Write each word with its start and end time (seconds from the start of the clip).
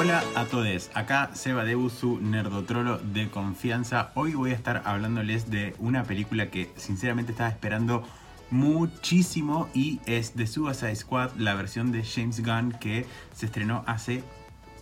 Hola 0.00 0.22
a 0.36 0.44
todos, 0.44 0.92
acá 0.94 1.30
Seba 1.34 1.64
Debu, 1.64 1.90
su 1.90 2.20
nerdotrolo 2.20 2.98
de 2.98 3.28
confianza. 3.28 4.12
Hoy 4.14 4.34
voy 4.34 4.52
a 4.52 4.54
estar 4.54 4.82
hablándoles 4.84 5.50
de 5.50 5.74
una 5.80 6.04
película 6.04 6.52
que 6.52 6.70
sinceramente 6.76 7.32
estaba 7.32 7.50
esperando 7.50 8.04
muchísimo 8.52 9.68
y 9.74 9.98
es 10.06 10.34
The 10.34 10.46
Suicide 10.46 10.94
Squad, 10.94 11.32
la 11.36 11.56
versión 11.56 11.90
de 11.90 12.04
James 12.04 12.44
Gunn 12.44 12.76
que 12.78 13.06
se 13.34 13.46
estrenó 13.46 13.82
hace 13.88 14.22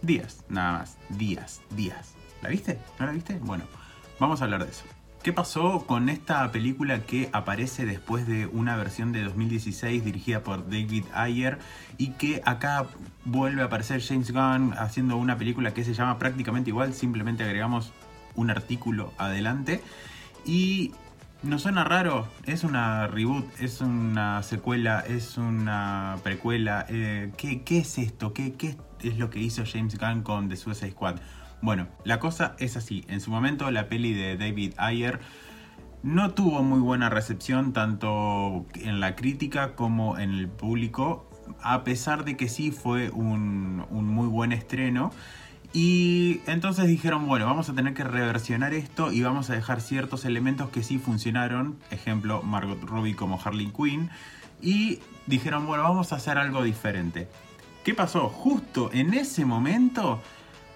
días, 0.02 0.44
nada 0.50 0.80
más, 0.80 0.98
días, 1.08 1.62
días. 1.70 2.12
¿La 2.42 2.50
viste? 2.50 2.78
¿No 2.98 3.06
la 3.06 3.12
viste? 3.12 3.38
Bueno, 3.38 3.64
vamos 4.20 4.42
a 4.42 4.44
hablar 4.44 4.66
de 4.66 4.70
eso. 4.70 4.84
¿Qué 5.26 5.32
pasó 5.32 5.86
con 5.86 6.08
esta 6.08 6.52
película 6.52 7.00
que 7.00 7.30
aparece 7.32 7.84
después 7.84 8.28
de 8.28 8.46
una 8.46 8.76
versión 8.76 9.10
de 9.10 9.24
2016 9.24 10.04
dirigida 10.04 10.44
por 10.44 10.70
David 10.70 11.02
Ayer 11.14 11.58
y 11.98 12.10
que 12.10 12.42
acá 12.44 12.86
vuelve 13.24 13.62
a 13.62 13.64
aparecer 13.64 14.00
James 14.00 14.30
Gunn 14.30 14.74
haciendo 14.78 15.16
una 15.16 15.36
película 15.36 15.74
que 15.74 15.82
se 15.82 15.94
llama 15.94 16.20
prácticamente 16.20 16.70
igual, 16.70 16.94
simplemente 16.94 17.42
agregamos 17.42 17.92
un 18.36 18.50
artículo 18.50 19.14
adelante 19.18 19.82
y 20.44 20.92
nos 21.42 21.62
suena 21.62 21.82
raro, 21.82 22.28
es 22.44 22.62
una 22.62 23.08
reboot, 23.08 23.46
es 23.60 23.80
una 23.80 24.44
secuela, 24.44 25.00
es 25.00 25.38
una 25.38 26.18
precuela, 26.22 26.86
eh, 26.88 27.32
¿qué, 27.36 27.64
es 27.68 27.98
esto? 27.98 28.32
¿Qué, 28.32 28.52
¿Qué 28.52 28.76
es 29.02 29.18
lo 29.18 29.28
que 29.28 29.40
hizo 29.40 29.64
James 29.66 29.98
Gunn 29.98 30.22
con 30.22 30.48
The 30.48 30.56
Suicide 30.56 30.92
Squad? 30.92 31.16
Bueno, 31.62 31.88
la 32.04 32.18
cosa 32.18 32.54
es 32.58 32.76
así. 32.76 33.04
En 33.08 33.20
su 33.20 33.30
momento 33.30 33.70
la 33.70 33.88
peli 33.88 34.12
de 34.12 34.36
David 34.36 34.74
Ayer 34.76 35.20
no 36.02 36.30
tuvo 36.30 36.62
muy 36.62 36.78
buena 36.78 37.08
recepción 37.08 37.72
tanto 37.72 38.66
en 38.74 39.00
la 39.00 39.16
crítica 39.16 39.74
como 39.74 40.18
en 40.18 40.30
el 40.30 40.48
público, 40.48 41.28
a 41.62 41.82
pesar 41.84 42.24
de 42.24 42.36
que 42.36 42.48
sí 42.48 42.70
fue 42.70 43.10
un, 43.10 43.84
muy 43.90 44.28
buen 44.28 44.52
estreno. 44.52 45.10
Y 45.72 46.40
entonces 46.46 46.86
dijeron, 46.86 47.26
bueno, 47.26 47.46
vamos 47.46 47.68
a 47.68 47.74
tener 47.74 47.92
que 47.92 48.04
reversionar 48.04 48.72
esto 48.72 49.10
y 49.10 49.22
vamos 49.22 49.50
a 49.50 49.54
dejar 49.54 49.80
ciertos 49.80 50.24
elementos 50.24 50.70
que 50.70 50.82
sí 50.82 50.98
funcionaron, 50.98 51.76
ejemplo 51.90 52.40
Margot 52.42 52.80
Robbie 52.82 53.16
como 53.16 53.40
Harley 53.44 53.72
Quinn, 53.76 54.08
y 54.62 55.00
dijeron, 55.26 55.66
bueno, 55.66 55.82
vamos 55.82 56.12
a 56.12 56.16
hacer 56.16 56.38
algo 56.38 56.62
diferente. 56.62 57.28
¿Qué 57.84 57.94
pasó? 57.94 58.28
Justo 58.28 58.90
en 58.92 59.12
ese 59.12 59.44
momento 59.44 60.22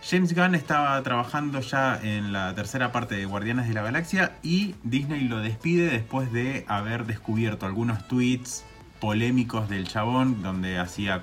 James 0.03 0.34
Gunn 0.34 0.55
estaba 0.55 1.01
trabajando 1.03 1.61
ya 1.61 2.01
en 2.03 2.33
la 2.33 2.55
tercera 2.55 2.91
parte 2.91 3.17
de 3.17 3.27
Guardianes 3.27 3.69
de 3.69 3.75
la 3.75 3.83
Galaxia 3.83 4.33
y 4.43 4.75
Disney 4.83 5.29
lo 5.29 5.41
despide 5.41 5.91
después 5.91 6.33
de 6.33 6.65
haber 6.69 7.05
descubierto 7.05 7.67
algunos 7.67 8.09
tweets 8.09 8.65
polémicos 8.98 9.69
del 9.69 9.87
chabón 9.87 10.43
donde 10.43 10.78
hacía 10.78 11.23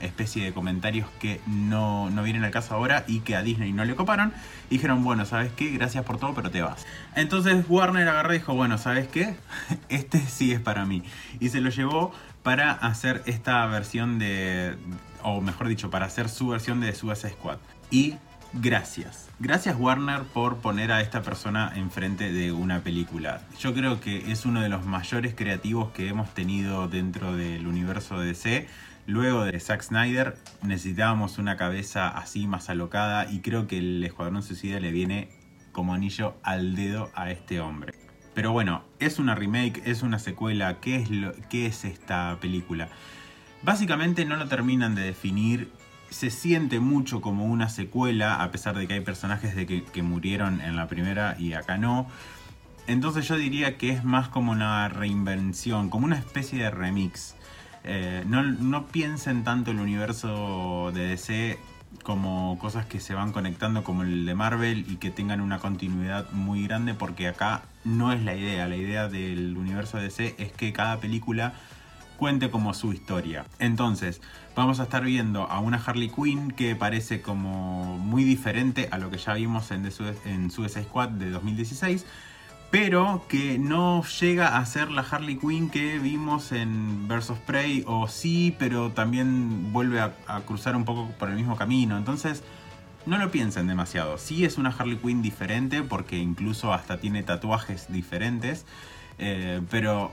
especie 0.00 0.44
de 0.44 0.52
comentarios 0.52 1.08
que 1.20 1.40
no, 1.46 2.10
no 2.10 2.22
vienen 2.22 2.44
al 2.44 2.50
caso 2.50 2.74
ahora 2.74 3.04
y 3.06 3.20
que 3.20 3.36
a 3.36 3.42
Disney 3.42 3.72
no 3.72 3.84
le 3.84 3.94
coparon. 3.94 4.32
Y 4.70 4.76
dijeron, 4.76 5.04
bueno, 5.04 5.24
¿sabes 5.24 5.52
qué? 5.52 5.70
Gracias 5.70 6.04
por 6.04 6.18
todo, 6.18 6.34
pero 6.34 6.50
te 6.50 6.62
vas. 6.62 6.86
Entonces 7.14 7.64
Warner 7.68 8.08
agarró 8.08 8.34
y 8.34 8.38
dijo, 8.38 8.54
bueno, 8.54 8.78
¿sabes 8.78 9.08
qué? 9.08 9.36
Este 9.88 10.20
sí 10.20 10.52
es 10.52 10.60
para 10.60 10.84
mí. 10.86 11.02
Y 11.40 11.50
se 11.50 11.60
lo 11.60 11.70
llevó 11.70 12.12
para 12.42 12.72
hacer 12.72 13.22
esta 13.26 13.64
versión 13.66 14.18
de, 14.18 14.76
o 15.26 15.40
mejor 15.40 15.66
dicho, 15.66 15.90
para 15.90 16.06
hacer 16.06 16.28
su 16.28 16.48
versión 16.48 16.80
de 16.80 16.94
Suicide 16.94 17.32
Squad. 17.32 17.58
Y 17.90 18.14
gracias. 18.52 19.28
Gracias 19.40 19.76
Warner 19.76 20.22
por 20.22 20.58
poner 20.58 20.92
a 20.92 21.00
esta 21.00 21.22
persona 21.22 21.72
enfrente 21.74 22.32
de 22.32 22.52
una 22.52 22.80
película. 22.80 23.42
Yo 23.58 23.74
creo 23.74 24.00
que 24.00 24.30
es 24.30 24.46
uno 24.46 24.60
de 24.60 24.68
los 24.68 24.86
mayores 24.86 25.34
creativos 25.34 25.90
que 25.90 26.08
hemos 26.08 26.32
tenido 26.32 26.86
dentro 26.86 27.36
del 27.36 27.66
universo 27.66 28.20
de 28.20 28.28
DC. 28.28 28.68
Luego 29.06 29.44
de 29.44 29.58
Zack 29.58 29.82
Snyder 29.82 30.36
necesitábamos 30.62 31.38
una 31.38 31.56
cabeza 31.56 32.08
así 32.08 32.46
más 32.46 32.70
alocada 32.70 33.30
y 33.30 33.40
creo 33.40 33.66
que 33.66 33.78
el 33.78 34.04
Escuadrón 34.04 34.44
Suicida 34.44 34.78
le 34.78 34.92
viene 34.92 35.28
como 35.72 35.92
anillo 35.92 36.36
al 36.44 36.76
dedo 36.76 37.10
a 37.14 37.32
este 37.32 37.60
hombre. 37.60 37.94
Pero 38.32 38.52
bueno, 38.52 38.84
es 39.00 39.18
una 39.18 39.34
remake, 39.34 39.82
es 39.86 40.02
una 40.02 40.18
secuela, 40.18 40.78
¿qué 40.80 40.96
es, 40.96 41.10
lo, 41.10 41.32
qué 41.48 41.66
es 41.66 41.84
esta 41.84 42.38
película? 42.40 42.88
Básicamente 43.66 44.24
no 44.24 44.36
lo 44.36 44.46
terminan 44.46 44.94
de 44.94 45.02
definir. 45.02 45.72
Se 46.08 46.30
siente 46.30 46.78
mucho 46.78 47.20
como 47.20 47.46
una 47.46 47.68
secuela, 47.68 48.40
a 48.40 48.52
pesar 48.52 48.76
de 48.76 48.86
que 48.86 48.94
hay 48.94 49.00
personajes 49.00 49.56
de 49.56 49.66
que, 49.66 50.02
murieron 50.04 50.60
en 50.60 50.76
la 50.76 50.86
primera 50.86 51.34
y 51.36 51.52
acá 51.54 51.76
no. 51.76 52.06
Entonces 52.86 53.26
yo 53.26 53.34
diría 53.34 53.76
que 53.76 53.90
es 53.90 54.04
más 54.04 54.28
como 54.28 54.52
una 54.52 54.88
reinvención, 54.88 55.90
como 55.90 56.04
una 56.04 56.16
especie 56.16 56.62
de 56.62 56.70
remix. 56.70 57.34
Eh, 57.82 58.22
no, 58.28 58.44
no, 58.44 58.86
piensen 58.86 59.42
tanto 59.42 59.72
el 59.72 59.80
universo 59.80 60.92
de 60.94 61.08
DC 61.08 61.58
como 62.04 62.60
cosas 62.60 62.86
que 62.86 63.00
se 63.00 63.14
van 63.14 63.32
conectando 63.32 63.82
como 63.82 64.04
el 64.04 64.26
de 64.26 64.34
Marvel 64.36 64.84
y 64.88 64.94
que 64.98 65.10
tengan 65.10 65.40
una 65.40 65.58
continuidad 65.58 66.30
muy 66.30 66.62
grande 66.62 66.94
porque 66.94 67.26
acá 67.26 67.62
no 67.82 68.12
es 68.12 68.22
la 68.22 68.36
idea. 68.36 68.68
La 68.68 68.76
idea 68.76 69.08
del 69.08 69.56
universo 69.56 69.96
de 69.96 70.04
DC 70.04 70.36
es 70.38 70.52
que 70.52 70.72
cada 70.72 71.00
película 71.00 71.54
cuente 72.16 72.50
como 72.50 72.74
su 72.74 72.92
historia. 72.92 73.46
Entonces, 73.58 74.20
vamos 74.54 74.80
a 74.80 74.84
estar 74.84 75.04
viendo 75.04 75.44
a 75.44 75.60
una 75.60 75.76
Harley 75.76 76.08
Quinn 76.08 76.50
que 76.50 76.74
parece 76.74 77.20
como 77.20 77.98
muy 77.98 78.24
diferente 78.24 78.88
a 78.90 78.98
lo 78.98 79.10
que 79.10 79.18
ya 79.18 79.34
vimos 79.34 79.70
en, 79.70 79.88
en 80.24 80.50
Suicide 80.50 80.84
Squad 80.84 81.10
de 81.10 81.30
2016, 81.30 82.06
pero 82.70 83.24
que 83.28 83.58
no 83.58 84.04
llega 84.20 84.56
a 84.56 84.66
ser 84.66 84.90
la 84.90 85.02
Harley 85.02 85.36
Quinn 85.36 85.70
que 85.70 85.98
vimos 85.98 86.52
en 86.52 87.06
Versus 87.08 87.38
Prey, 87.38 87.84
o 87.86 88.08
sí, 88.08 88.54
pero 88.58 88.90
también 88.90 89.72
vuelve 89.72 90.00
a, 90.00 90.12
cruzar 90.46 90.76
un 90.76 90.84
poco 90.84 91.08
por 91.18 91.28
el 91.28 91.36
mismo 91.36 91.56
camino. 91.56 91.96
Entonces, 91.96 92.42
no 93.06 93.18
lo 93.18 93.30
piensen 93.30 93.66
demasiado. 93.66 94.18
Sí 94.18 94.44
es 94.44 94.58
una 94.58 94.70
Harley 94.70 94.96
Quinn 94.96 95.22
diferente, 95.22 95.82
porque 95.82 96.18
incluso 96.18 96.72
hasta 96.72 96.98
tiene 96.98 97.22
tatuajes 97.22 97.90
diferentes, 97.92 98.66
eh, 99.18 99.60
pero 99.70 100.10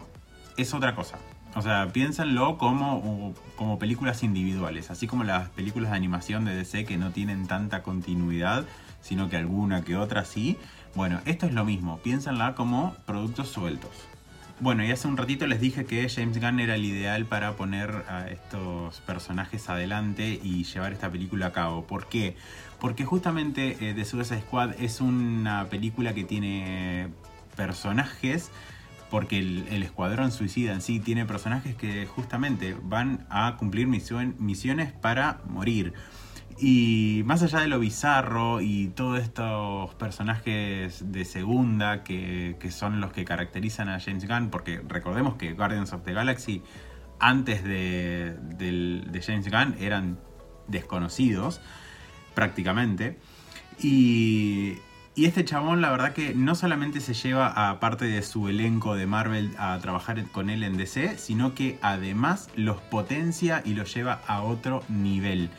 es 0.58 0.74
otra 0.74 0.96
cosa. 0.96 1.18
O 1.56 1.62
sea, 1.62 1.90
piénsenlo 1.94 2.58
como, 2.58 3.34
como 3.56 3.78
películas 3.78 4.24
individuales, 4.24 4.90
así 4.90 5.06
como 5.06 5.24
las 5.24 5.50
películas 5.50 5.92
de 5.92 5.98
animación 5.98 6.46
de 6.46 6.56
DC 6.56 6.86
que 6.86 6.98
no 6.98 7.12
tienen 7.12 7.46
tanta 7.46 7.84
continuidad, 7.84 8.66
sino 9.02 9.30
que 9.30 9.38
alguna 9.38 9.84
que 9.84 9.96
otra 9.96 10.26
sí. 10.26 10.58
Bueno, 10.96 11.20
esto 11.26 11.46
es 11.46 11.54
lo 11.54 11.64
mismo, 11.64 12.00
piénsenla 12.00 12.56
como 12.56 12.96
productos 13.06 13.50
sueltos. 13.50 13.92
Bueno, 14.60 14.84
y 14.84 14.92
hace 14.92 15.08
un 15.08 15.18
ratito 15.18 15.46
les 15.46 15.60
dije 15.60 15.86
que 15.86 16.08
James 16.10 16.40
Gunn 16.40 16.60
era 16.60 16.76
el 16.76 16.86
ideal 16.86 17.26
para 17.26 17.54
poner 17.56 18.06
a 18.08 18.28
estos 18.30 19.02
personajes 19.02 19.68
adelante 19.70 20.40
y 20.42 20.64
llevar 20.64 20.94
esta 20.94 21.12
película 21.12 21.48
a 21.48 21.52
cabo. 21.52 21.86
¿Por 21.86 22.08
qué? 22.08 22.36
Porque 22.80 23.04
justamente 23.04 23.78
eh, 23.82 23.94
The 23.94 24.06
Suicide 24.06 24.42
Squad 24.42 24.76
es 24.80 25.02
una 25.02 25.66
película 25.70 26.14
que 26.14 26.24
tiene 26.24 27.10
personajes 27.56 28.52
porque 29.14 29.38
el, 29.38 29.84
escuadrón 29.84 30.32
suicida 30.32 30.74
en 30.74 30.82
sí 30.82 31.00
tiene 31.00 31.28
personajes 31.28 31.76
que 31.76 32.08
justamente 32.08 32.76
van 32.82 33.28
a 33.30 33.58
cumplir 33.58 33.86
misiones 33.86 34.92
para 34.92 35.40
morir. 35.46 35.94
Y 36.58 37.22
más 37.24 37.44
allá 37.44 37.60
de 37.60 37.68
lo 37.68 37.78
bizarro 37.78 38.60
y 38.60 38.88
todos 38.88 39.22
estos 39.22 39.94
personajes 39.94 41.12
de 41.12 41.26
segunda 41.26 42.04
que, 42.04 42.58
son 42.72 43.02
los 43.02 43.14
que 43.14 43.24
caracterizan 43.24 43.88
a 43.88 44.00
James 44.00 44.28
Gunn, 44.28 44.50
porque 44.50 44.82
recordemos 44.88 45.36
que 45.36 45.54
Guardians 45.54 45.94
of 45.94 46.02
the 46.02 46.14
Galaxy 46.14 46.64
antes 47.20 47.64
de, 47.64 48.36
de 48.58 49.22
James 49.22 49.48
Gunn 49.52 49.76
eran 49.80 50.18
desconocidos 50.68 51.62
prácticamente. 52.34 53.20
Y, 53.80 54.80
y 55.16 55.26
este 55.26 55.46
chabón, 55.46 55.80
la 55.82 55.92
verdad 55.92 56.14
que 56.14 56.34
no 56.34 56.56
solamente 56.56 57.00
se 57.00 57.14
lleva 57.14 57.70
a 57.70 57.80
parte 57.80 58.06
de 58.06 58.24
su 58.24 58.48
elenco 58.48 58.96
de 58.96 59.06
Marvel 59.06 59.52
a 59.60 59.78
trabajar 59.80 60.24
con 60.32 60.50
él 60.50 60.64
en 60.64 60.76
DC, 60.76 61.20
sino 61.20 61.54
que 61.54 61.78
además 61.84 62.50
los 62.56 62.78
potencia 62.82 63.62
y 63.64 63.76
los 63.76 63.94
lleva 63.94 64.22
a 64.26 64.42
otro 64.42 64.84
nivel. 64.90 65.52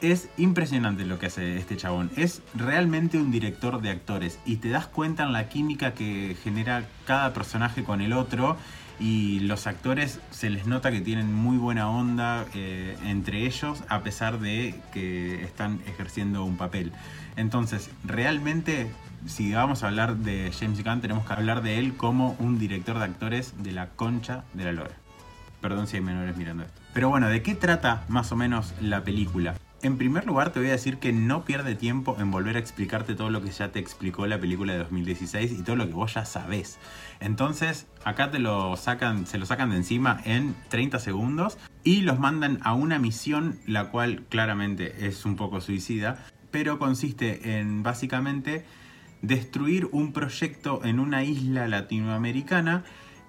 Es 0.00 0.28
impresionante 0.36 1.04
lo 1.04 1.20
que 1.20 1.26
hace 1.26 1.56
este 1.56 1.76
chabón. 1.76 2.10
Es 2.16 2.42
realmente 2.54 3.16
un 3.16 3.30
director 3.30 3.80
de 3.80 3.90
actores 3.90 4.40
y 4.44 4.56
te 4.56 4.70
das 4.70 4.88
cuenta 4.88 5.22
en 5.22 5.32
la 5.32 5.48
química 5.48 5.94
que 5.94 6.36
genera 6.42 6.88
cada 7.06 7.32
personaje 7.32 7.84
con 7.84 8.00
el 8.00 8.12
otro 8.12 8.56
y 9.02 9.40
los 9.40 9.66
actores 9.66 10.20
se 10.30 10.48
les 10.48 10.68
nota 10.68 10.92
que 10.92 11.00
tienen 11.00 11.34
muy 11.34 11.56
buena 11.56 11.90
onda 11.90 12.46
eh, 12.54 12.96
entre 13.04 13.46
ellos 13.46 13.82
a 13.88 14.02
pesar 14.02 14.38
de 14.38 14.76
que 14.92 15.42
están 15.42 15.80
ejerciendo 15.88 16.44
un 16.44 16.56
papel. 16.56 16.92
Entonces, 17.34 17.90
realmente, 18.04 18.92
si 19.26 19.52
vamos 19.52 19.82
a 19.82 19.88
hablar 19.88 20.18
de 20.18 20.52
James 20.56 20.84
Gunn, 20.84 21.00
tenemos 21.00 21.26
que 21.26 21.32
hablar 21.32 21.62
de 21.62 21.78
él 21.78 21.96
como 21.96 22.36
un 22.38 22.60
director 22.60 22.96
de 22.96 23.04
actores 23.04 23.54
de 23.60 23.72
la 23.72 23.88
concha 23.88 24.44
de 24.54 24.64
la 24.66 24.72
lora. 24.72 24.94
Perdón 25.60 25.88
si 25.88 25.96
hay 25.96 26.02
menores 26.02 26.36
mirando 26.36 26.62
esto. 26.62 26.80
Pero 26.94 27.08
bueno, 27.08 27.28
¿de 27.28 27.42
qué 27.42 27.56
trata 27.56 28.04
más 28.08 28.30
o 28.30 28.36
menos 28.36 28.72
la 28.80 29.02
película? 29.02 29.54
En 29.82 29.98
primer 29.98 30.26
lugar, 30.26 30.52
te 30.52 30.60
voy 30.60 30.68
a 30.68 30.72
decir 30.72 30.98
que 30.98 31.12
no 31.12 31.44
pierde 31.44 31.74
tiempo 31.74 32.16
en 32.20 32.30
volver 32.30 32.54
a 32.54 32.60
explicarte 32.60 33.16
todo 33.16 33.30
lo 33.30 33.42
que 33.42 33.50
ya 33.50 33.72
te 33.72 33.80
explicó 33.80 34.28
la 34.28 34.38
película 34.38 34.74
de 34.74 34.78
2016 34.78 35.50
y 35.58 35.62
todo 35.64 35.74
lo 35.74 35.88
que 35.88 35.92
vos 35.92 36.14
ya 36.14 36.24
sabés. 36.24 36.78
Entonces, 37.18 37.88
acá 38.04 38.30
te 38.30 38.38
lo 38.38 38.76
sacan, 38.76 39.26
se 39.26 39.38
lo 39.38 39.46
sacan 39.46 39.70
de 39.70 39.78
encima 39.78 40.20
en 40.24 40.54
30 40.68 41.00
segundos. 41.00 41.58
y 41.84 42.02
los 42.02 42.20
mandan 42.20 42.60
a 42.62 42.74
una 42.74 43.00
misión 43.00 43.58
la 43.66 43.90
cual 43.90 44.22
claramente 44.28 45.08
es 45.08 45.24
un 45.24 45.34
poco 45.34 45.60
suicida, 45.60 46.24
pero 46.52 46.78
consiste 46.78 47.58
en 47.58 47.82
básicamente 47.82 48.64
destruir 49.20 49.88
un 49.90 50.12
proyecto 50.12 50.84
en 50.84 51.00
una 51.00 51.24
isla 51.24 51.66
latinoamericana 51.66 52.84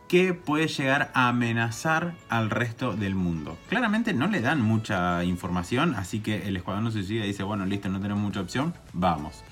que 0.07 0.33
puede 0.33 0.67
llegar 0.67 1.11
a 1.13 1.29
amenazar 1.29 2.13
al 2.29 2.49
resto 2.49 2.93
del 2.93 3.15
mundo. 3.15 3.57
Claramente 3.69 4.13
no 4.13 4.27
le 4.27 4.41
dan 4.41 4.61
mucha 4.61 5.23
información, 5.23 5.95
así 5.95 6.19
que 6.19 6.47
el 6.47 6.57
escuadrón 6.57 6.91
suicida 6.91 7.23
dice, 7.23 7.43
bueno, 7.43 7.65
listo, 7.65 7.89
no 7.89 7.99
tenemos 7.99 8.23
mucha 8.23 8.41
opción, 8.41 8.73
vamos. 8.93 9.43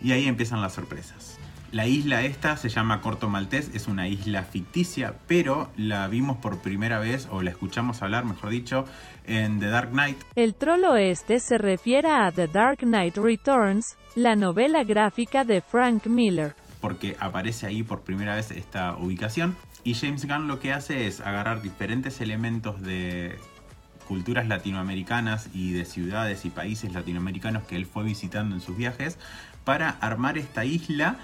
Y 0.00 0.12
ahí 0.12 0.26
empiezan 0.26 0.60
las 0.60 0.74
sorpresas. 0.74 1.38
La 1.72 1.86
isla 1.86 2.20
esta 2.20 2.58
se 2.58 2.68
llama 2.68 3.00
Corto 3.00 3.30
Maltés, 3.30 3.70
es 3.72 3.88
una 3.88 4.06
isla 4.06 4.42
ficticia, 4.42 5.14
pero 5.26 5.70
la 5.78 6.06
vimos 6.06 6.36
por 6.36 6.60
primera 6.60 6.98
vez, 6.98 7.28
o 7.30 7.40
la 7.40 7.48
escuchamos 7.48 8.02
hablar, 8.02 8.26
mejor 8.26 8.50
dicho, 8.50 8.84
en 9.24 9.58
The 9.58 9.68
Dark 9.68 9.90
Knight. 9.92 10.18
El 10.34 10.54
troll 10.54 10.84
oeste 10.84 11.40
se 11.40 11.56
refiere 11.56 12.10
a 12.10 12.30
The 12.30 12.48
Dark 12.48 12.80
Knight 12.80 13.16
Returns, 13.16 13.96
la 14.14 14.36
novela 14.36 14.84
gráfica 14.84 15.44
de 15.44 15.62
Frank 15.62 16.08
Miller. 16.08 16.54
Porque 16.82 17.16
aparece 17.18 17.64
ahí 17.64 17.82
por 17.82 18.02
primera 18.02 18.34
vez 18.34 18.50
esta 18.50 18.94
ubicación. 18.96 19.56
Y 19.84 19.94
James 19.94 20.26
Gunn 20.26 20.48
lo 20.48 20.60
que 20.60 20.74
hace 20.74 21.06
es 21.06 21.20
agarrar 21.20 21.62
diferentes 21.62 22.20
elementos 22.20 22.82
de 22.82 23.38
culturas 24.06 24.46
latinoamericanas 24.46 25.48
y 25.54 25.72
de 25.72 25.86
ciudades 25.86 26.44
y 26.44 26.50
países 26.50 26.92
latinoamericanos 26.92 27.62
que 27.62 27.76
él 27.76 27.86
fue 27.86 28.04
visitando 28.04 28.54
en 28.54 28.60
sus 28.60 28.76
viajes 28.76 29.16
para 29.64 29.88
armar 29.88 30.36
esta 30.36 30.66
isla 30.66 31.16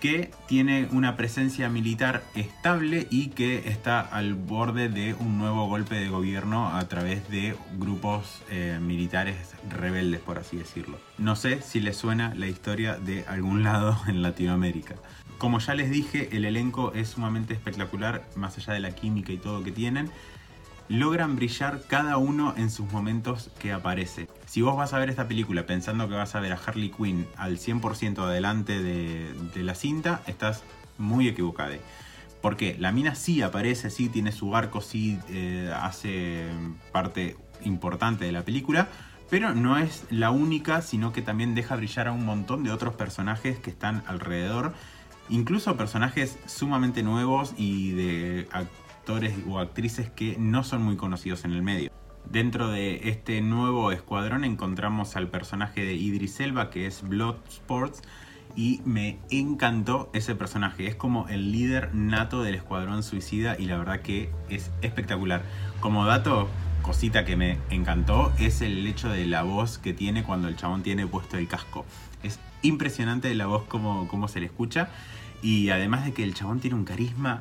que 0.00 0.30
tiene 0.46 0.88
una 0.92 1.16
presencia 1.16 1.68
militar 1.68 2.22
estable 2.34 3.06
y 3.10 3.28
que 3.28 3.68
está 3.68 4.00
al 4.00 4.34
borde 4.34 4.88
de 4.88 5.14
un 5.14 5.38
nuevo 5.38 5.66
golpe 5.66 5.96
de 5.96 6.08
gobierno 6.08 6.74
a 6.74 6.86
través 6.88 7.28
de 7.28 7.56
grupos 7.78 8.42
eh, 8.50 8.78
militares 8.80 9.36
rebeldes, 9.68 10.20
por 10.20 10.38
así 10.38 10.56
decirlo. 10.56 10.98
No 11.18 11.36
sé 11.36 11.62
si 11.62 11.80
les 11.80 11.96
suena 11.96 12.34
la 12.34 12.46
historia 12.46 12.96
de 12.96 13.24
algún 13.26 13.62
lado 13.64 13.98
en 14.06 14.22
Latinoamérica. 14.22 14.94
Como 15.38 15.60
ya 15.60 15.74
les 15.74 15.90
dije, 15.90 16.36
el 16.36 16.44
elenco 16.44 16.92
es 16.94 17.10
sumamente 17.10 17.54
espectacular, 17.54 18.24
más 18.34 18.58
allá 18.58 18.72
de 18.72 18.80
la 18.80 18.92
química 18.92 19.32
y 19.32 19.38
todo 19.38 19.62
que 19.62 19.72
tienen 19.72 20.10
logran 20.88 21.36
brillar 21.36 21.82
cada 21.86 22.16
uno 22.16 22.54
en 22.56 22.70
sus 22.70 22.90
momentos 22.90 23.50
que 23.58 23.72
aparece. 23.72 24.28
Si 24.48 24.62
vos 24.62 24.74
vas 24.78 24.94
a 24.94 24.98
ver 24.98 25.10
esta 25.10 25.28
película 25.28 25.66
pensando 25.66 26.08
que 26.08 26.14
vas 26.14 26.34
a 26.34 26.40
ver 26.40 26.54
a 26.54 26.56
Harley 26.56 26.88
Quinn 26.88 27.26
al 27.36 27.58
100% 27.58 28.20
adelante 28.20 28.82
de, 28.82 29.62
la 29.62 29.74
cinta, 29.74 30.22
estás 30.26 30.62
muy 30.96 31.28
equivocado. 31.28 31.74
Porque 32.40 32.74
la 32.78 32.90
mina 32.90 33.14
sí 33.14 33.42
aparece, 33.42 33.90
sí 33.90 34.08
tiene 34.08 34.32
su 34.32 34.56
arco, 34.56 34.80
sí 34.80 35.18
eh, 35.28 35.70
hace 35.78 36.46
parte 36.92 37.36
importante 37.62 38.24
de 38.24 38.32
la 38.32 38.42
película, 38.42 38.88
pero 39.28 39.54
no 39.54 39.76
es 39.76 40.06
la 40.08 40.30
única, 40.30 40.80
sino 40.80 41.12
que 41.12 41.20
también 41.20 41.54
deja 41.54 41.76
brillar 41.76 42.08
a 42.08 42.12
un 42.12 42.24
montón 42.24 42.64
de 42.64 42.70
otros 42.70 42.94
personajes 42.94 43.58
que 43.58 43.68
están 43.68 44.02
alrededor, 44.06 44.72
incluso 45.28 45.76
personajes 45.76 46.38
sumamente 46.46 47.02
nuevos 47.02 47.52
y 47.58 47.90
de 47.90 48.48
o 49.46 49.58
actrices 49.58 50.10
que 50.10 50.36
no 50.38 50.64
son 50.64 50.82
muy 50.82 50.96
conocidos 50.96 51.44
en 51.44 51.52
el 51.52 51.62
medio. 51.62 51.97
Dentro 52.30 52.68
de 52.68 53.08
este 53.08 53.40
nuevo 53.40 53.90
escuadrón 53.90 54.44
encontramos 54.44 55.16
al 55.16 55.28
personaje 55.28 55.82
de 55.82 55.94
Idris 55.94 56.40
Elba 56.40 56.68
que 56.68 56.86
es 56.86 57.00
Bloodsports 57.00 58.02
y 58.54 58.82
me 58.84 59.18
encantó 59.30 60.10
ese 60.12 60.34
personaje. 60.34 60.86
Es 60.86 60.94
como 60.94 61.26
el 61.28 61.52
líder 61.52 61.94
nato 61.94 62.42
del 62.42 62.56
escuadrón 62.56 63.02
suicida 63.02 63.56
y 63.58 63.64
la 63.64 63.78
verdad 63.78 64.02
que 64.02 64.30
es 64.50 64.70
espectacular. 64.82 65.42
Como 65.80 66.04
dato, 66.04 66.50
cosita 66.82 67.24
que 67.24 67.36
me 67.36 67.56
encantó 67.70 68.30
es 68.38 68.60
el 68.60 68.86
hecho 68.86 69.08
de 69.08 69.26
la 69.26 69.42
voz 69.42 69.78
que 69.78 69.94
tiene 69.94 70.22
cuando 70.22 70.48
el 70.48 70.56
chabón 70.56 70.82
tiene 70.82 71.06
puesto 71.06 71.38
el 71.38 71.48
casco. 71.48 71.86
Es 72.22 72.40
impresionante 72.60 73.34
la 73.34 73.46
voz 73.46 73.62
como, 73.64 74.06
como 74.06 74.28
se 74.28 74.40
le 74.40 74.46
escucha 74.46 74.90
y 75.40 75.70
además 75.70 76.04
de 76.04 76.12
que 76.12 76.24
el 76.24 76.34
chabón 76.34 76.60
tiene 76.60 76.76
un 76.76 76.84
carisma 76.84 77.40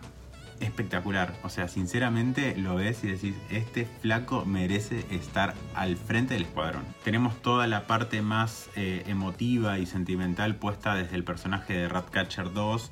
espectacular. 0.60 1.34
O 1.44 1.50
sea, 1.50 1.68
sinceramente 1.68 2.56
lo 2.58 2.76
ves 2.76 3.04
y 3.04 3.08
decís, 3.08 3.36
este 3.50 3.86
flaco 4.02 4.46
merece 4.46 5.06
estar 5.12 5.54
al 5.76 5.98
frente 5.98 6.34
del 6.34 6.44
escuadrón. 6.44 6.84
Tenemos 7.04 7.42
toda 7.42 7.68
la 7.68 7.88
parte 7.88 8.22
más 8.22 8.70
eh, 8.76 9.04
emotiva 9.08 9.80
y 9.80 9.86
sentimental 9.86 10.56
puesta 10.56 10.96
desde 10.96 11.16
el 11.16 11.24
personaje 11.24 11.74
de 11.74 11.90
Ratcatcher 11.90 12.54
2 12.54 12.92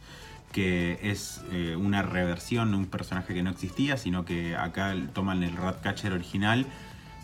que 0.51 0.99
es 1.01 1.43
eh, 1.51 1.75
una 1.75 2.01
reversión 2.01 2.71
de 2.71 2.77
un 2.77 2.85
personaje 2.85 3.33
que 3.33 3.43
no 3.43 3.49
existía, 3.49 3.97
sino 3.97 4.23
que 4.23 4.55
acá 4.55 4.95
toman 5.13 5.43
el 5.43 5.57
Ratcatcher 5.57 6.13
original 6.13 6.65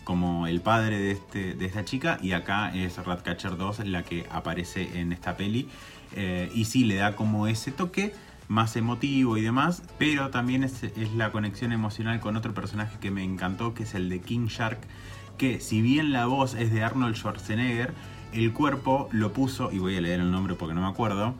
como 0.04 0.46
el 0.46 0.60
padre 0.60 0.98
de, 0.98 1.12
este, 1.12 1.54
de 1.54 1.64
esta 1.64 1.84
chica 1.84 2.18
y 2.20 2.32
acá 2.32 2.74
es 2.74 2.98
Ratcatcher 2.98 3.56
2 3.56 3.86
la 3.86 4.02
que 4.02 4.26
aparece 4.30 5.00
en 5.00 5.12
esta 5.12 5.36
peli 5.36 5.68
eh, 6.14 6.50
y 6.54 6.66
sí 6.66 6.84
le 6.84 6.96
da 6.96 7.16
como 7.16 7.46
ese 7.46 7.72
toque 7.72 8.12
más 8.52 8.76
emotivo 8.76 9.38
y 9.38 9.42
demás, 9.42 9.82
pero 9.98 10.28
también 10.28 10.62
es, 10.62 10.82
la 11.16 11.32
conexión 11.32 11.72
emocional 11.72 12.20
con 12.20 12.36
otro 12.36 12.52
personaje 12.52 12.98
que 13.00 13.10
me 13.10 13.24
encantó, 13.24 13.72
que 13.72 13.84
es 13.84 13.94
el 13.94 14.10
de 14.10 14.20
King 14.20 14.46
Shark, 14.46 14.78
que 15.38 15.58
si 15.58 15.80
bien 15.80 16.12
la 16.12 16.26
voz 16.26 16.54
es 16.54 16.70
de 16.70 16.84
Arnold 16.84 17.16
Schwarzenegger, 17.16 17.94
el 18.34 18.52
cuerpo 18.52 19.08
lo 19.10 19.32
puso, 19.32 19.72
y 19.72 19.78
voy 19.78 19.96
a 19.96 20.02
leer 20.02 20.20
el 20.20 20.30
nombre 20.30 20.54
porque 20.54 20.74
no 20.74 20.82
me 20.82 20.86
acuerdo, 20.86 21.34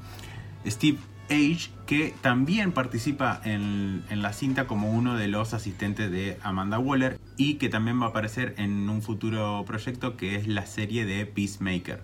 Steve 0.66 0.96
Age, 1.28 1.70
que 1.86 2.14
también 2.22 2.72
participa 2.72 3.42
en, 3.44 4.04
en, 4.08 4.22
la 4.22 4.32
cinta 4.32 4.66
como 4.66 4.90
uno 4.90 5.14
de 5.14 5.28
los 5.28 5.52
asistentes 5.52 6.10
de 6.10 6.38
Amanda 6.42 6.78
Waller 6.78 7.20
y 7.36 7.54
que 7.54 7.68
también 7.68 8.00
va 8.00 8.06
a 8.06 8.08
aparecer 8.08 8.54
en 8.56 8.88
un 8.88 9.02
futuro 9.02 9.62
proyecto 9.66 10.16
que 10.16 10.36
es 10.36 10.48
la 10.48 10.64
serie 10.64 11.04
de 11.04 11.26
Peacemaker. 11.26 12.02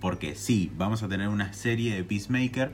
Porque 0.00 0.34
sí, 0.34 0.70
vamos 0.76 1.02
a 1.02 1.08
tener 1.08 1.28
una 1.28 1.52
serie 1.52 1.94
de 1.94 2.04
Peacemaker 2.04 2.72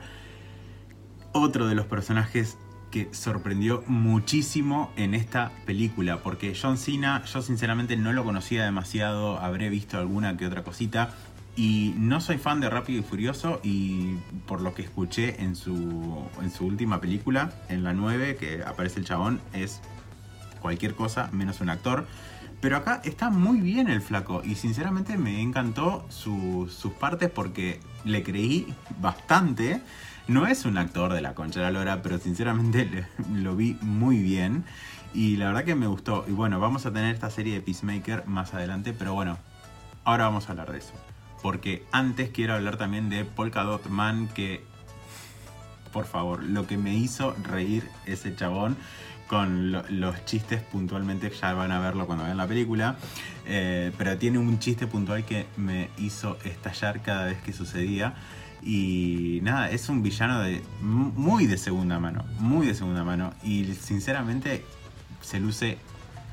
otro 1.39 1.67
de 1.67 1.75
los 1.75 1.85
personajes 1.85 2.57
que 2.91 3.09
sorprendió 3.11 3.83
muchísimo 3.87 4.91
en 4.95 5.13
esta 5.13 5.51
película, 5.65 6.23
porque 6.23 6.55
John 6.59 6.77
Cena 6.77 7.23
yo 7.25 7.41
sinceramente 7.41 7.97
no 7.97 8.13
lo 8.13 8.23
conocía 8.23 8.63
demasiado, 8.63 9.39
habré 9.39 9.69
visto 9.69 9.97
alguna 9.97 10.37
que 10.37 10.45
otra 10.45 10.63
cosita, 10.63 11.13
y 11.57 11.95
no 11.97 12.21
soy 12.21 12.37
fan 12.37 12.59
de 12.59 12.69
Rápido 12.69 12.99
y 12.99 13.03
Furioso 13.03 13.59
y 13.63 14.15
por 14.45 14.61
lo 14.61 14.75
que 14.75 14.83
escuché 14.83 15.41
en 15.41 15.55
su, 15.55 16.23
en 16.39 16.51
su 16.51 16.65
última 16.65 17.01
película, 17.01 17.51
en 17.67 17.83
la 17.83 17.93
9, 17.93 18.35
que 18.35 18.63
aparece 18.63 18.99
el 18.99 19.05
chabón, 19.05 19.41
es 19.53 19.81
cualquier 20.61 20.93
cosa 20.93 21.29
menos 21.31 21.59
un 21.59 21.69
actor. 21.69 22.05
Pero 22.61 22.77
acá 22.77 23.01
está 23.03 23.29
muy 23.29 23.59
bien 23.59 23.87
el 23.87 24.01
flaco 24.01 24.41
y 24.43 24.55
sinceramente 24.55 25.17
me 25.17 25.41
encantó 25.41 26.05
sus 26.09 26.93
partes 26.99 27.29
porque 27.29 27.79
le 28.03 28.23
creí 28.23 28.73
bastante. 28.99 29.81
No 30.27 30.45
es 30.45 30.65
un 30.65 30.77
actor 30.77 31.13
de 31.13 31.21
la 31.21 31.33
concha 31.33 31.61
de 31.61 31.65
la 31.67 31.71
lora, 31.71 32.01
pero 32.01 32.17
sinceramente 32.17 33.07
lo 33.33 33.55
vi 33.55 33.77
muy 33.81 34.19
bien. 34.19 34.65
Y 35.13 35.37
la 35.37 35.47
verdad 35.47 35.63
que 35.63 35.75
me 35.75 35.87
gustó. 35.87 36.25
Y 36.27 36.31
bueno, 36.31 36.59
vamos 36.59 36.85
a 36.85 36.91
tener 36.91 37.13
esta 37.13 37.29
serie 37.29 37.53
de 37.53 37.61
Peacemaker 37.61 38.27
más 38.27 38.53
adelante, 38.53 38.93
pero 38.93 39.13
bueno, 39.13 39.37
ahora 40.03 40.25
vamos 40.25 40.47
a 40.47 40.51
hablar 40.51 40.71
de 40.71 40.79
eso. 40.79 40.93
Porque 41.41 41.85
antes 41.91 42.29
quiero 42.29 42.55
hablar 42.55 42.77
también 42.77 43.09
de 43.09 43.23
Polka 43.23 43.63
Dot 43.63 43.87
Man, 43.87 44.27
que 44.27 44.63
por 45.97 46.05
favor, 46.05 46.43
lo 46.43 46.67
que 46.67 46.77
me 46.77 46.93
hizo 46.95 47.35
reír 47.43 47.89
ese 48.05 48.35
chabón 48.35 48.77
con 49.27 49.71
los 49.71 50.25
chistes 50.25 50.61
puntualmente, 50.61 51.29
ya 51.29 51.53
van 51.53 51.71
a 51.71 51.79
verlo 51.79 52.05
cuando 52.05 52.23
vean 52.23 52.37
la 52.37 52.47
película, 52.47 52.97
eh, 53.45 53.91
pero 53.97 54.17
tiene 54.17 54.37
un 54.37 54.59
chiste 54.59 54.87
puntual 54.87 55.25
que 55.25 55.47
me 55.57 55.89
hizo 55.97 56.37
estallar 56.43 57.01
cada 57.01 57.25
vez 57.25 57.41
que 57.41 57.51
sucedía. 57.51 58.13
Y 58.61 59.39
nada, 59.43 59.69
es 59.69 59.89
un 59.89 60.03
villano 60.03 60.41
de 60.41 60.61
muy 60.81 61.45
de 61.45 61.57
segunda 61.57 61.99
mano, 61.99 62.25
muy 62.39 62.67
de 62.67 62.75
segunda 62.75 63.03
mano. 63.03 63.33
Y 63.43 63.65
sinceramente 63.75 64.65
se 65.21 65.39
luce 65.39 65.77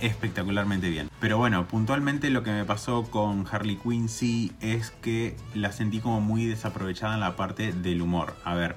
espectacularmente 0.01 0.91
bien. 0.91 1.11
Pero 1.21 1.39
bueno, 1.39 1.67
puntualmente 1.67 2.31
lo 2.31 2.43
que 2.43 2.51
me 2.51 2.65
pasó 2.65 3.05
con 3.05 3.47
Harley 3.51 3.77
Quinn 3.77 4.09
sí 4.09 4.53
es 4.61 4.91
que 4.91 5.37
la 5.55 5.73
sentí 5.73 6.01
como 6.01 6.21
muy 6.21 6.47
desaprovechada 6.47 7.15
en 7.15 7.21
la 7.21 7.37
parte 7.37 7.73
del 7.73 8.03
humor. 8.03 8.37
A 8.45 8.55
ver, 8.55 8.77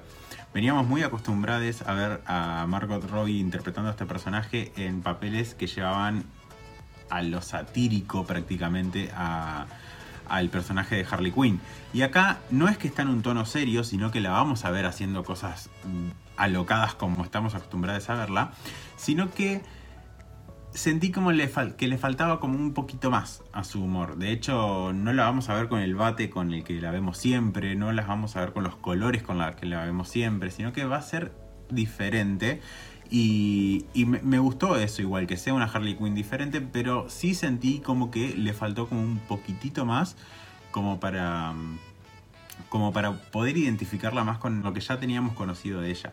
veníamos 0.53 0.87
muy 0.87 1.03
acostumbrados 1.03 1.81
a 1.81 1.93
ver 1.93 2.21
a 2.25 2.65
Margot 2.67 3.03
Robbie 3.09 3.39
interpretando 3.39 3.89
a 3.89 3.91
este 3.91 4.05
personaje 4.05 4.71
en 4.77 5.01
papeles 5.01 5.55
que 5.55 5.67
llevaban 5.67 6.23
a 7.09 7.21
lo 7.21 7.41
satírico 7.41 8.25
prácticamente 8.25 9.09
a 9.15 9.65
al 10.29 10.49
personaje 10.49 10.95
de 10.95 11.05
Harley 11.09 11.31
Quinn. 11.31 11.59
Y 11.93 12.01
acá 12.01 12.39
no 12.49 12.67
es 12.67 12.77
que 12.77 12.87
está 12.87 13.01
en 13.01 13.09
un 13.09 13.21
tono 13.21 13.45
serio, 13.45 13.83
sino 13.83 14.11
que 14.11 14.21
la 14.21 14.31
vamos 14.31 14.65
a 14.65 14.71
ver 14.71 14.85
haciendo 14.85 15.23
cosas 15.23 15.69
mm, 15.85 16.09
alocadas 16.37 16.93
como 16.95 17.23
estamos 17.23 17.55
acostumbrados 17.55 18.09
a 18.09 18.15
verla, 18.15 18.51
sino 18.95 19.31
que 19.31 19.61
sentí 20.71 21.11
como 21.11 21.31
le 21.31 21.49
que 21.75 21.87
le 21.87 21.97
faltaba 21.97 22.39
como 22.39 22.55
un 22.57 22.73
poquito 22.73 23.09
más 23.09 23.43
a 23.51 23.63
su 23.63 23.83
humor. 23.83 24.17
De 24.17 24.31
hecho, 24.31 24.93
no 24.93 25.11
la 25.13 25.23
vamos 25.23 25.49
a 25.49 25.55
ver 25.55 25.67
con 25.67 25.79
el 25.79 25.95
bate 25.95 26.29
con 26.29 26.53
el 26.53 26.63
que 26.63 26.79
la 26.79 26.91
vemos 26.91 27.17
siempre, 27.17 27.75
no 27.75 27.91
la 27.91 28.05
vamos 28.05 28.35
a 28.35 28.41
ver 28.41 28.53
con 28.53 28.63
los 28.63 28.75
colores 28.75 29.23
con 29.23 29.39
los 29.39 29.55
que 29.55 29.65
la 29.65 29.83
vemos 29.83 30.07
siempre, 30.07 30.51
sino 30.51 30.73
que 30.73 30.85
va 30.85 30.97
a 30.97 31.01
ser 31.01 31.33
diferente 31.69 32.61
Y, 33.09 33.85
me, 33.95 34.39
gustó 34.39 34.75
eso 34.75 35.01
igual, 35.01 35.27
que 35.27 35.37
sea 35.37 35.53
una 35.53 35.65
Harley 35.65 35.95
Quinn 35.95 36.15
diferente, 36.15 36.61
pero 36.61 37.09
sí 37.09 37.35
sentí 37.35 37.79
como 37.79 38.11
que 38.11 38.35
le 38.35 38.53
faltó 38.53 38.87
como 38.87 39.01
un 39.01 39.19
poquitito 39.19 39.85
más 39.85 40.15
como 40.71 40.99
para 40.99 41.53
como 42.69 42.91
para 42.91 43.13
poder 43.13 43.55
identificarla 43.57 44.23
más 44.23 44.39
con 44.39 44.63
lo 44.63 44.73
que 44.73 44.81
ya 44.81 44.99
teníamos 44.99 45.33
conocido 45.33 45.79
de 45.79 45.91
ella. 45.91 46.11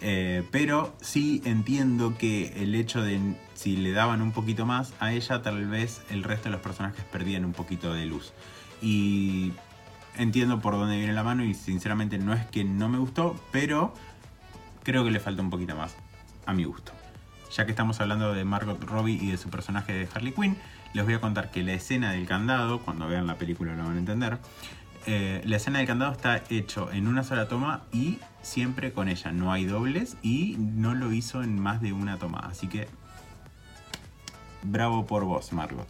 Eh, 0.00 0.42
pero 0.50 0.94
sí 1.00 1.40
entiendo 1.44 2.16
que 2.18 2.62
el 2.62 2.74
hecho 2.74 3.02
de 3.02 3.20
si 3.54 3.76
le 3.76 3.92
daban 3.92 4.22
un 4.22 4.32
poquito 4.32 4.66
más 4.66 4.92
a 4.98 5.12
ella, 5.12 5.42
tal 5.42 5.66
vez 5.66 6.02
el 6.10 6.24
resto 6.24 6.44
de 6.44 6.50
los 6.50 6.60
personajes 6.60 7.04
perdían 7.04 7.44
un 7.44 7.52
poquito 7.52 7.92
de 7.92 8.06
luz. 8.06 8.32
Y 8.82 9.52
entiendo 10.16 10.60
por 10.60 10.74
dónde 10.74 10.96
viene 10.96 11.12
la 11.12 11.22
mano 11.22 11.44
y 11.44 11.54
sinceramente 11.54 12.18
no 12.18 12.32
es 12.32 12.44
que 12.46 12.64
no 12.64 12.88
me 12.88 12.98
gustó, 12.98 13.36
pero 13.52 13.94
creo 14.82 15.04
que 15.04 15.10
le 15.10 15.20
falta 15.20 15.42
un 15.42 15.50
poquito 15.50 15.76
más 15.76 15.94
a 16.46 16.52
mi 16.52 16.64
gusto. 16.64 16.92
Ya 17.54 17.64
que 17.64 17.70
estamos 17.70 18.00
hablando 18.00 18.34
de 18.34 18.44
Margot 18.44 18.82
Robbie 18.82 19.18
y 19.20 19.30
de 19.30 19.36
su 19.36 19.48
personaje 19.48 19.92
de 19.92 20.08
Harley 20.12 20.32
Quinn, 20.32 20.56
les 20.92 21.04
voy 21.04 21.14
a 21.14 21.20
contar 21.20 21.50
que 21.50 21.62
la 21.62 21.72
escena 21.72 22.12
del 22.12 22.26
candado, 22.26 22.80
cuando 22.80 23.06
vean 23.06 23.26
la 23.26 23.36
película 23.36 23.74
lo 23.74 23.84
van 23.84 23.96
a 23.96 23.98
entender, 23.98 24.38
eh, 25.06 25.42
la 25.44 25.56
escena 25.56 25.78
del 25.78 25.86
candado 25.86 26.12
está 26.12 26.42
hecho 26.48 26.90
en 26.90 27.06
una 27.06 27.24
sola 27.24 27.46
toma 27.46 27.82
y 27.92 28.18
siempre 28.42 28.92
con 28.92 29.08
ella. 29.08 29.32
No 29.32 29.52
hay 29.52 29.66
dobles 29.66 30.16
y 30.22 30.56
no 30.58 30.94
lo 30.94 31.12
hizo 31.12 31.42
en 31.42 31.60
más 31.60 31.80
de 31.80 31.92
una 31.92 32.16
toma. 32.18 32.40
Así 32.40 32.68
que 32.68 32.88
bravo 34.62 35.06
por 35.06 35.24
vos, 35.24 35.52
Margot. 35.52 35.88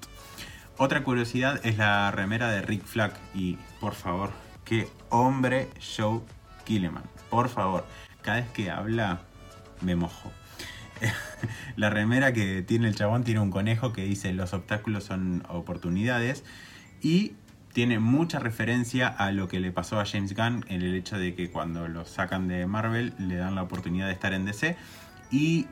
Otra 0.77 1.05
curiosidad 1.05 1.65
es 1.65 1.79
la 1.79 2.11
remera 2.11 2.51
de 2.51 2.63
Rick 2.63 2.85
Flack. 2.85 3.17
Y 3.35 3.57
por 3.81 3.95
favor, 3.95 4.33
qué 4.65 4.89
hombre 5.11 5.71
Joe 5.97 6.21
Killeman. 6.65 7.05
Por 7.31 7.49
favor, 7.49 7.87
cada 8.23 8.39
vez 8.39 8.51
que 8.51 8.71
habla 8.71 9.21
me 9.81 9.95
mojo. 9.95 10.33
la 11.77 11.91
remera 11.91 12.33
que 12.33 12.63
tiene 12.63 12.89
el 12.89 12.95
chabón 12.95 13.25
tiene 13.25 13.41
un 13.41 13.51
conejo 13.51 13.93
que 13.93 14.05
dice 14.05 14.33
los 14.33 14.53
obstáculos 14.53 15.05
son 15.05 15.45
oportunidades. 15.49 16.45
Y 17.03 17.35
tiene 17.73 17.99
mucha 17.99 18.39
referencia 18.39 19.09
a 19.09 19.33
lo 19.33 19.49
que 19.49 19.59
le 19.59 19.73
pasó 19.73 19.99
a 19.99 20.07
James 20.07 20.35
Gunn 20.35 20.65
en 20.69 20.83
el 20.83 20.95
hecho 20.95 21.19
de 21.19 21.35
que 21.35 21.51
cuando 21.51 21.89
lo 21.89 22.07
sacan 22.07 22.47
de 22.47 22.67
Marvel 22.67 23.15
le 23.19 23.35
dan 23.35 23.57
la 23.57 23.63
oportunidad 23.63 24.07
de 24.07 24.13
estar 24.13 24.33
en 24.33 24.45
DC 24.45 24.77
y 25.31 25.67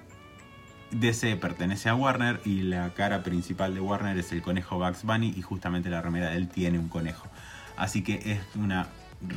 DC 0.90 1.36
pertenece 1.36 1.88
a 1.88 1.94
Warner 1.94 2.40
y 2.44 2.62
la 2.62 2.90
cara 2.90 3.22
principal 3.22 3.74
de 3.74 3.80
Warner 3.80 4.18
es 4.18 4.32
el 4.32 4.42
conejo 4.42 4.78
Bugs 4.78 5.04
Bunny 5.04 5.32
y 5.36 5.42
justamente 5.42 5.88
la 5.90 6.02
remera 6.02 6.30
de 6.30 6.36
él 6.36 6.48
tiene 6.48 6.78
un 6.78 6.88
conejo. 6.88 7.28
Así 7.76 8.02
que 8.02 8.32
es 8.32 8.40
una 8.56 8.88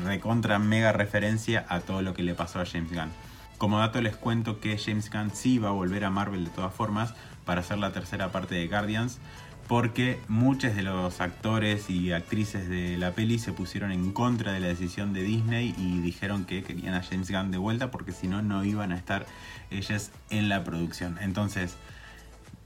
recontra 0.03 0.59
mega 0.59 0.91
referencia 0.91 1.65
a 1.69 1.79
todo 1.79 2.01
lo 2.01 2.13
que 2.13 2.23
le 2.23 2.33
pasó 2.33 2.59
a 2.59 2.65
James 2.65 2.91
Gunn. 2.91 3.11
Como 3.57 3.79
dato 3.79 4.01
les 4.01 4.15
cuento 4.15 4.59
que 4.59 4.77
James 4.77 5.09
Gunn 5.09 5.31
sí 5.33 5.59
va 5.59 5.69
a 5.69 5.71
volver 5.71 6.03
a 6.05 6.09
Marvel 6.09 6.45
de 6.45 6.51
todas 6.51 6.73
formas 6.73 7.13
para 7.45 7.61
hacer 7.61 7.77
la 7.77 7.91
tercera 7.91 8.31
parte 8.31 8.55
de 8.55 8.67
Guardians 8.67 9.19
porque 9.67 10.19
muchos 10.27 10.75
de 10.75 10.83
los 10.83 11.21
actores 11.21 11.89
y 11.89 12.11
actrices 12.11 12.69
de 12.69 12.97
la 12.97 13.11
peli 13.11 13.39
se 13.39 13.51
pusieron 13.51 13.91
en 13.91 14.11
contra 14.11 14.53
de 14.53 14.59
la 14.59 14.67
decisión 14.67 15.13
de 15.13 15.23
Disney 15.23 15.73
y 15.77 15.99
dijeron 16.01 16.45
que 16.45 16.63
querían 16.63 16.93
a 16.93 17.01
James 17.01 17.31
Gunn 17.31 17.51
de 17.51 17.57
vuelta 17.57 17.89
porque 17.89 18.11
si 18.11 18.27
no, 18.27 18.41
no 18.41 18.63
iban 18.63 18.91
a 18.91 18.95
estar 18.95 19.25
ellas 19.71 20.11
en 20.29 20.49
la 20.49 20.63
producción. 20.63 21.17
Entonces, 21.19 21.77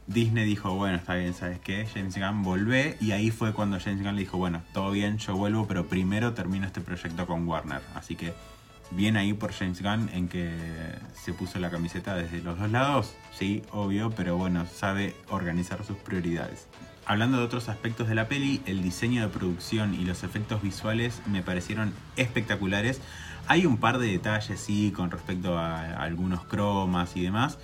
Disney 0.08 0.46
dijo, 0.46 0.75
bueno, 0.75 0.98
está 0.98 1.15
bien, 1.15 1.34
¿sabes 1.34 1.60
qué? 1.60 1.88
James 1.93 2.17
Gunn 2.17 2.43
volvé 2.43 2.98
y 3.00 3.12
ahí 3.12 3.31
fue 3.31 3.53
cuando 3.53 3.79
James 3.79 4.03
Gunn 4.03 4.15
le 4.15 4.22
dijo, 4.22 4.38
bueno, 4.38 4.62
todo 4.74 4.91
bien, 4.91 5.19
yo 5.19 5.38
vuelvo, 5.38 5.67
pero 5.67 5.88
primero 5.88 6.34
termino 6.34 6.65
este 6.65 6.81
proyecto 6.81 7.25
con 7.25 7.48
Warner. 7.48 7.81
Así 7.96 8.15
que 8.15 8.34
bien 8.91 9.17
ahí 9.17 9.34
por 9.34 9.51
James 9.51 9.81
Gunn 9.81 10.10
en 10.13 10.27
que 10.27 10.51
se 11.13 11.34
puso 11.34 11.60
la 11.60 11.69
camiseta 11.69 12.15
desde 12.15 12.41
los 12.41 12.58
dos 12.60 12.72
lados, 12.72 13.15
sí, 13.38 13.63
obvio, 13.72 14.12
pero 14.12 14.38
bueno, 14.38 14.65
sabe 14.65 15.15
organizar 15.29 15.84
sus 15.84 15.98
prioridades. 15.98 16.67
Hablando 17.05 17.38
de 17.38 17.43
otros 17.43 17.69
aspectos 17.69 18.08
de 18.08 18.15
la 18.15 18.27
peli, 18.27 18.62
el 18.65 18.84
diseño 18.84 19.22
de 19.24 19.29
producción 19.29 19.96
y 19.96 20.05
los 20.05 20.24
efectos 20.24 20.62
visuales 20.62 21.22
me 21.25 21.41
parecieron 21.41 21.93
espectaculares. 22.17 23.01
Hay 23.48 23.65
un 23.65 23.77
par 23.77 23.98
de 23.98 24.12
detalles, 24.12 24.60
sí, 24.60 24.91
con 24.96 25.10
respecto 25.10 25.58
a 25.58 25.96
algunos 26.03 26.46
cromas 26.46 27.15
y 27.15 27.24
demás, 27.24 27.58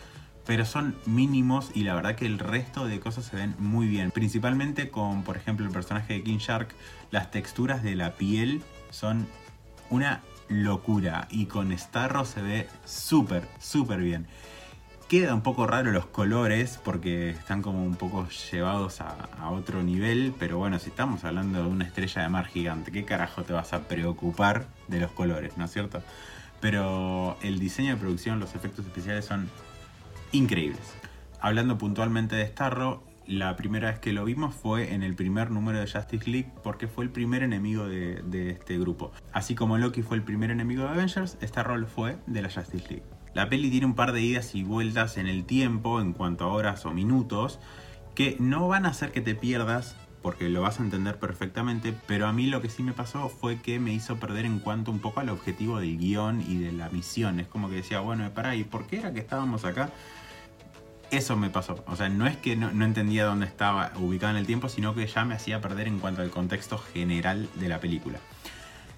pero 0.48 0.66
son 0.66 0.96
mínimos 1.06 1.70
y 1.76 1.84
la 1.84 1.94
verdad 1.94 2.16
que 2.16 2.26
el 2.26 2.40
resto 2.40 2.88
de 2.88 3.00
cosas 3.00 3.26
se 3.26 3.36
ven 3.36 3.56
muy 3.60 3.88
bien. 3.88 4.10
Principalmente 4.10 4.90
con, 4.90 5.24
por 5.24 5.38
ejemplo, 5.38 5.66
el 5.66 5.72
personaje 5.72 6.14
de 6.14 6.24
King 6.24 6.38
Shark, 6.38 6.70
las 7.12 7.30
texturas 7.30 7.84
de 7.84 7.96
la 7.96 8.16
piel 8.16 8.64
son 8.90 9.28
una 9.92 10.22
locura 10.48 11.28
y 11.30 11.46
con 11.46 11.78
Starro 11.78 12.26
se 12.26 12.42
ve 12.42 12.68
súper, 12.86 13.48
súper 13.60 14.00
bien. 14.00 14.28
Queda 15.08 15.36
un 15.36 15.42
poco 15.42 15.68
raro 15.68 15.92
los 15.92 16.08
colores 16.08 16.80
porque 16.84 17.30
están 17.30 17.62
como 17.62 17.84
un 17.84 17.96
poco 17.96 18.28
llevados 18.52 19.02
a, 19.02 19.50
otro 19.52 19.84
nivel, 19.84 20.34
pero 20.40 20.58
bueno, 20.58 20.80
si 20.80 20.90
estamos 20.90 21.24
hablando 21.24 21.62
de 21.62 21.68
una 21.68 21.86
estrella 21.86 22.24
de 22.24 22.30
mar 22.30 22.48
gigante, 22.48 22.92
¿qué 22.92 23.06
carajo 23.06 23.44
te 23.44 23.54
vas 23.54 23.74
a 23.74 23.88
preocupar 23.88 24.66
de 24.88 25.00
los 25.00 25.12
colores, 25.12 25.58
no 25.58 25.66
es 25.66 25.72
cierto? 25.72 26.02
Pero 26.60 27.38
el 27.44 27.60
diseño 27.60 27.92
de 27.92 27.98
producción, 27.98 28.40
los 28.40 28.56
efectos 28.56 28.86
especiales 28.86 29.26
son 29.26 29.50
increíbles. 30.32 30.82
Hablando 31.40 31.78
puntualmente 31.78 32.36
de 32.36 32.48
Starro, 32.48 33.04
la 33.28 33.56
primera 33.56 33.90
vez 33.90 34.00
que 34.00 34.14
lo 34.14 34.26
vimos 34.26 34.54
fue 34.54 34.94
en 34.94 35.04
el 35.04 35.16
primer 35.16 35.52
número 35.52 35.80
de 35.80 35.88
Justice 35.88 36.30
League 36.30 36.52
porque 36.64 36.88
fue 36.88 37.04
el 37.04 37.10
primer 37.10 37.44
enemigo 37.44 37.88
de, 37.88 38.50
este 38.50 38.78
grupo. 38.78 39.12
Así 39.32 39.56
como 39.56 39.78
Loki 39.78 40.02
fue 40.02 40.18
el 40.18 40.24
primer 40.24 40.52
enemigo 40.52 40.84
de 40.84 40.90
Avengers, 40.90 41.38
Starro 41.42 41.86
fue 41.88 42.18
de 42.28 42.42
la 42.42 42.50
Justice 42.50 42.88
League. 42.90 43.04
La 43.34 43.50
peli 43.50 43.70
tiene 43.70 43.86
un 43.86 43.96
par 43.96 44.14
de 44.14 44.22
idas 44.22 44.56
y 44.56 44.64
vueltas 44.64 45.18
en 45.18 45.28
el 45.28 45.46
tiempo 45.46 46.00
en 46.00 46.14
cuanto 46.14 46.46
a 46.46 46.54
horas 46.54 46.86
o 46.86 46.92
minutos 46.92 47.60
que 48.14 48.38
no 48.40 48.68
van 48.68 48.86
a 48.86 48.90
hacer 48.90 49.12
que 49.12 49.22
te 49.22 49.36
pierdas 49.36 49.96
porque 50.22 50.50
lo 50.50 50.62
vas 50.62 50.80
a 50.80 50.84
entender 50.84 51.20
perfectamente, 51.20 51.94
pero 52.08 52.26
a 52.26 52.34
mí 52.34 52.48
lo 52.48 52.60
que 52.60 52.68
sí 52.68 52.82
me 52.82 52.94
pasó 52.94 53.30
fue 53.30 53.62
que 53.62 53.80
me 53.80 53.94
hizo 53.94 54.16
perder 54.16 54.46
en 54.46 54.58
cuanto 54.58 54.90
un 54.90 54.98
poco 54.98 55.20
al 55.20 55.30
objetivo 55.30 55.80
del 55.80 56.00
guion 56.00 56.42
y 56.42 56.58
de 56.58 56.72
la 56.72 56.90
misión. 56.90 57.40
Es 57.40 57.48
como 57.48 57.70
que 57.70 57.76
decía, 57.76 58.00
bueno, 58.00 58.34
para, 58.34 58.56
¿y 58.56 58.64
por 58.64 58.88
qué 58.88 58.98
era 58.98 59.14
que 59.14 59.20
estábamos 59.20 59.66
acá? 59.66 59.92
Eso 61.12 61.36
me 61.36 61.50
pasó. 61.50 61.84
O 61.88 61.96
sea, 61.96 62.10
no 62.10 62.28
es 62.28 62.38
que 62.38 62.56
no, 62.56 62.70
entendía 62.84 63.26
dónde 63.26 63.46
estaba 63.46 63.92
ubicado 63.98 64.32
en 64.32 64.38
el 64.38 64.46
tiempo, 64.46 64.70
sino 64.70 64.96
que 64.96 65.06
ya 65.08 65.26
me 65.26 65.36
hacía 65.36 65.62
perder 65.62 65.88
en 65.88 66.00
cuanto 66.00 66.22
al 66.22 66.30
contexto 66.30 66.78
general 66.78 67.48
de 67.56 67.70
la 67.70 67.80
película. 67.80 68.20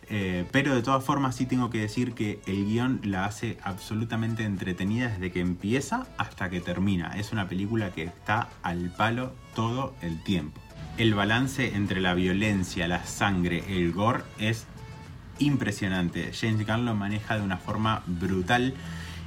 Eh, 0.09 0.45
pero 0.51 0.73
de 0.73 0.81
todas 0.81 1.03
formas 1.03 1.35
sí 1.35 1.45
tengo 1.45 1.69
que 1.69 1.81
decir 1.81 2.13
que 2.13 2.39
el 2.45 2.65
guion 2.65 3.01
la 3.03 3.25
hace 3.25 3.57
absolutamente 3.61 4.45
entretenida 4.45 5.09
desde 5.09 5.31
que 5.31 5.41
empieza 5.41 6.07
hasta 6.17 6.49
que 6.49 6.61
termina. 6.61 7.17
Es 7.17 7.33
una 7.33 7.49
película 7.49 7.91
que 7.91 8.03
está 8.03 8.47
al 8.63 8.89
palo 8.89 9.33
todo 9.53 9.93
el 10.01 10.23
tiempo. 10.23 10.61
El 10.97 11.13
balance 11.13 11.75
entre 11.75 11.99
la 11.99 12.13
violencia, 12.13 12.87
la 12.87 13.05
sangre, 13.05 13.63
el 13.67 13.91
gore 13.91 14.23
es 14.39 14.65
impresionante. 15.39 16.31
James 16.33 16.65
Gunn 16.65 16.85
lo 16.85 16.95
maneja 16.95 17.37
de 17.37 17.43
una 17.43 17.57
forma 17.57 18.01
brutal 18.07 18.73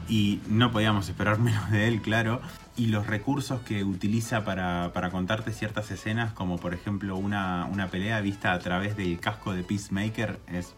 y 0.08 0.40
no 0.48 0.72
podíamos 0.72 1.08
esperar 1.08 1.38
menos 1.38 1.70
de 1.70 1.86
él, 1.88 2.00
claro 2.00 2.40
y 2.80 2.86
los 2.86 3.06
recursos 3.06 3.60
que 3.60 3.84
utiliza 3.84 4.42
para, 4.42 4.90
contarte 5.10 5.52
ciertas 5.52 5.90
escenas, 5.90 6.32
como 6.32 6.56
por 6.56 6.72
ejemplo 6.72 7.14
una, 7.14 7.66
una, 7.70 7.88
pelea 7.88 8.22
vista 8.22 8.54
a 8.54 8.58
través 8.58 8.96
del 8.96 9.20
casco 9.20 9.52
de 9.52 9.62
Peacemaker, 9.62 10.40
es 10.50 10.74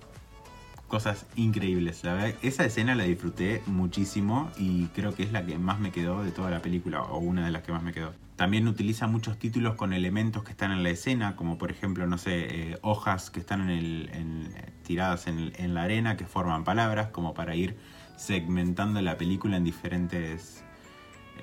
cosas 0.89 1.27
increíbles. 1.37 2.03
La 2.03 2.15
verdad, 2.15 2.35
esa 2.43 2.65
escena 2.65 2.97
la 2.97 3.05
disfruté 3.05 3.63
muchísimo 3.67 4.51
y 4.59 4.87
creo 4.87 5.15
que 5.15 5.23
es 5.23 5.31
la 5.31 5.47
que 5.47 5.59
más 5.59 5.79
me 5.79 5.93
quedó 5.93 6.25
de 6.25 6.33
toda 6.33 6.51
la 6.51 6.61
película, 6.61 7.03
o 7.03 7.19
una 7.19 7.45
de 7.45 7.53
las 7.53 7.63
que 7.63 7.71
más 7.71 7.85
me 7.85 7.93
quedó. 7.93 8.13
También 8.35 8.67
utiliza 8.67 9.07
muchos 9.07 9.39
títulos 9.39 9.77
con 9.77 9.93
elementos 9.93 10.43
que 10.43 10.51
están 10.51 10.73
en 10.73 10.83
la 10.83 10.91
escena, 10.91 11.37
como 11.37 11.57
por 11.57 11.71
ejemplo, 11.71 12.09
no 12.09 12.19
sé, 12.19 12.73
eh, 12.73 12.79
hojas 12.83 13.31
que 13.31 13.39
están 13.39 13.71
en 13.71 14.53
tiradas 14.83 15.29
en 15.29 15.73
la 15.73 15.85
arena 15.85 16.17
que 16.17 16.27
forman 16.27 16.65
palabras, 16.65 17.11
como 17.13 17.33
para 17.33 17.55
ir 17.55 17.77
segmentando 18.17 19.01
la 19.03 19.17
película 19.17 19.57
en 19.57 19.63
diferentes 19.63 20.65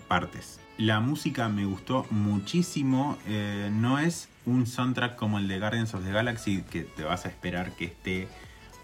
partes. 0.07 0.59
La 0.77 0.99
música 0.99 1.49
me 1.49 1.65
gustó 1.65 2.05
muchísimo. 2.09 3.17
Eh, 3.27 3.69
no 3.71 3.99
es 3.99 4.29
un 4.45 4.65
soundtrack 4.65 5.15
como 5.15 5.37
el 5.37 5.47
de 5.47 5.59
Guardians 5.59 5.93
of 5.93 6.03
the 6.03 6.11
Galaxy 6.11 6.63
que 6.63 6.83
te 6.83 7.03
vas 7.03 7.25
a 7.25 7.29
esperar 7.29 7.71
que 7.73 7.85
esté 7.85 8.27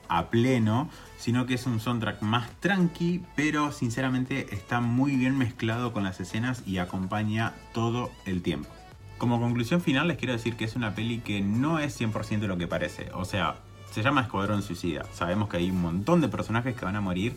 a 0.07 0.29
pleno, 0.29 0.89
sino 1.17 1.45
que 1.45 1.55
es 1.55 1.65
un 1.65 1.79
soundtrack 1.79 2.21
más 2.21 2.49
tranqui, 2.59 3.23
pero 3.35 3.71
sinceramente 3.71 4.53
está 4.53 4.81
muy 4.81 5.15
bien 5.15 5.37
mezclado 5.37 5.93
con 5.93 6.03
las 6.03 6.19
escenas 6.19 6.63
y 6.65 6.77
acompaña 6.77 7.53
todo 7.73 8.11
el 8.25 8.41
tiempo. 8.41 8.69
Como 9.17 9.39
conclusión 9.39 9.81
final 9.81 10.07
les 10.07 10.17
quiero 10.17 10.33
decir 10.33 10.55
que 10.55 10.65
es 10.65 10.75
una 10.75 10.93
peli 10.93 11.19
que 11.19 11.41
no 11.41 11.79
es 11.79 11.99
100% 11.99 12.41
lo 12.41 12.57
que 12.57 12.67
parece. 12.67 13.09
O 13.13 13.25
sea, 13.25 13.55
se 13.91 14.03
llama 14.03 14.21
Escuadrón 14.21 14.61
Suicida. 14.61 15.05
Sabemos 15.13 15.47
que 15.47 15.57
hay 15.57 15.71
un 15.71 15.81
montón 15.81 16.19
de 16.19 16.27
personajes 16.27 16.75
que 16.75 16.83
van 16.83 16.97
a 16.97 17.01
morir 17.01 17.35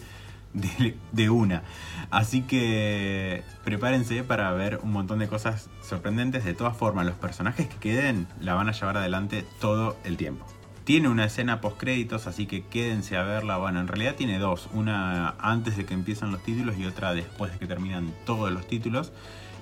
de, 0.52 1.30
una. 1.30 1.62
Así 2.10 2.42
que 2.42 3.42
prepárense 3.64 4.24
para 4.24 4.52
ver 4.52 4.80
un 4.82 4.92
montón 4.92 5.18
de 5.18 5.28
cosas 5.28 5.68
sorprendentes. 5.82 6.44
De 6.44 6.54
todas 6.54 6.76
formas, 6.76 7.06
los 7.06 7.16
personajes 7.16 7.68
que 7.68 7.76
queden 7.76 8.26
la 8.40 8.54
van 8.54 8.68
a 8.68 8.72
llevar 8.72 8.96
adelante 8.96 9.44
todo 9.60 9.96
el 10.04 10.16
tiempo. 10.16 10.46
Tiene 10.84 11.08
una 11.08 11.26
escena 11.26 11.60
post 11.60 11.76
créditos, 11.76 12.26
así 12.26 12.46
que 12.46 12.64
quédense 12.64 13.16
a 13.16 13.22
verla. 13.22 13.58
Bueno, 13.58 13.80
en 13.80 13.88
realidad 13.88 14.14
tiene 14.14 14.38
dos, 14.38 14.70
una 14.72 15.34
antes 15.38 15.76
de 15.76 15.84
que 15.84 15.92
empiezan 15.92 16.32
los 16.32 16.42
títulos 16.42 16.78
y 16.78 16.86
otra 16.86 17.12
después 17.12 17.52
de 17.52 17.58
que 17.58 17.66
terminan 17.66 18.12
todos 18.24 18.50
los 18.50 18.66
títulos. 18.66 19.12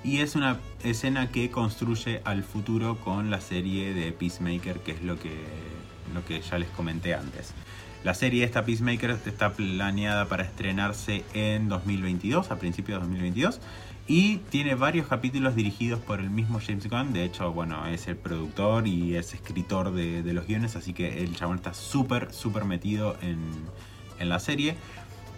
Y 0.05 0.19
es 0.19 0.35
una 0.35 0.57
escena 0.83 1.29
que 1.29 1.51
construye 1.51 2.21
al 2.23 2.43
futuro 2.43 2.97
con 2.97 3.29
la 3.29 3.41
serie 3.41 3.93
de 3.93 4.13
Peacemaker, 4.13 4.79
que 4.79 4.93
es 4.93 5.03
lo 5.03 5.19
que, 5.19 5.43
lo 6.13 6.23
que 6.23 6.39
ya 6.39 6.57
les 6.57 6.69
comenté 6.69 7.13
antes. 7.13 7.53
La 8.03 8.13
serie 8.13 8.43
esta 8.43 8.63
Peacemaker 8.63 9.17
está 9.25 9.53
planeada 9.53 10.25
para 10.25 10.43
estrenarse 10.43 11.25
en 11.33 11.67
2022, 11.67 12.51
a 12.51 12.57
principios 12.57 12.99
de 12.99 13.05
2022. 13.05 13.59
Y 14.07 14.37
tiene 14.49 14.75
varios 14.75 15.07
capítulos 15.07 15.55
dirigidos 15.55 15.99
por 15.99 16.21
el 16.21 16.29
mismo 16.29 16.61
James 16.65 16.89
Gunn. 16.89 17.11
De 17.11 17.25
hecho, 17.25 17.51
bueno, 17.51 17.85
es 17.87 18.07
el 18.07 18.15
productor 18.15 18.87
y 18.87 19.17
es 19.17 19.33
escritor 19.33 19.91
de, 19.91 20.21
los 20.31 20.47
guiones. 20.47 20.77
Así 20.77 20.93
que 20.93 21.23
el 21.23 21.35
chabón 21.35 21.57
está 21.57 21.73
súper, 21.73 22.31
súper 22.31 22.63
metido 22.63 23.17
en, 23.21 24.29
la 24.29 24.39
serie. 24.39 24.75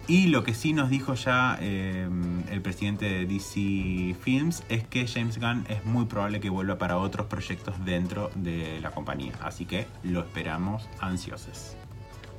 Y 0.06 0.28
lo 0.28 0.44
que 0.44 0.54
sí 0.54 0.72
nos 0.72 0.88
dijo 0.88 1.14
ya 1.14 1.58
eh, 1.60 2.08
el 2.50 2.62
presidente 2.62 3.06
de 3.06 3.26
DC 3.26 4.16
Films 4.20 4.62
es 4.68 4.86
que 4.86 5.06
James 5.06 5.38
Gunn 5.38 5.66
es 5.68 5.84
muy 5.84 6.06
probable 6.06 6.40
que 6.40 6.50
vuelva 6.50 6.78
para 6.78 6.96
otros 6.96 7.26
proyectos 7.26 7.74
dentro 7.84 8.30
de 8.36 8.80
la 8.80 8.92
compañía. 8.92 9.32
Así 9.42 9.66
que 9.66 9.86
lo 10.04 10.20
esperamos 10.20 10.88
ansiosos. 11.00 11.76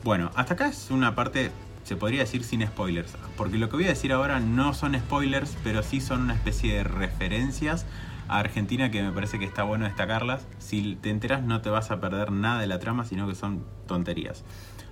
Bueno, 0.03 0.31
hasta 0.35 0.55
acá 0.55 0.67
es 0.67 0.89
una 0.89 1.13
parte 1.13 1.51
se 1.83 1.95
podría 1.95 2.21
decir 2.21 2.43
sin 2.43 2.65
spoilers, 2.65 3.15
porque 3.37 3.57
lo 3.57 3.69
que 3.69 3.75
voy 3.75 3.85
a 3.85 3.89
decir 3.89 4.13
ahora 4.13 4.39
no 4.39 4.73
son 4.73 4.95
spoilers, 4.95 5.57
pero 5.63 5.83
sí 5.83 5.99
son 5.99 6.21
una 6.21 6.33
especie 6.33 6.75
de 6.75 6.83
referencias 6.83 7.85
a 8.27 8.39
Argentina 8.39 8.91
que 8.91 9.01
me 9.03 9.11
parece 9.11 9.39
que 9.39 9.45
está 9.45 9.63
bueno 9.63 9.85
destacarlas. 9.85 10.47
Si 10.59 10.95
te 10.95 11.09
enteras 11.09 11.43
no 11.43 11.61
te 11.61 11.69
vas 11.69 11.91
a 11.91 11.99
perder 11.99 12.31
nada 12.31 12.61
de 12.61 12.67
la 12.67 12.79
trama, 12.79 13.03
sino 13.05 13.27
que 13.27 13.35
son 13.35 13.65
tonterías. 13.87 14.43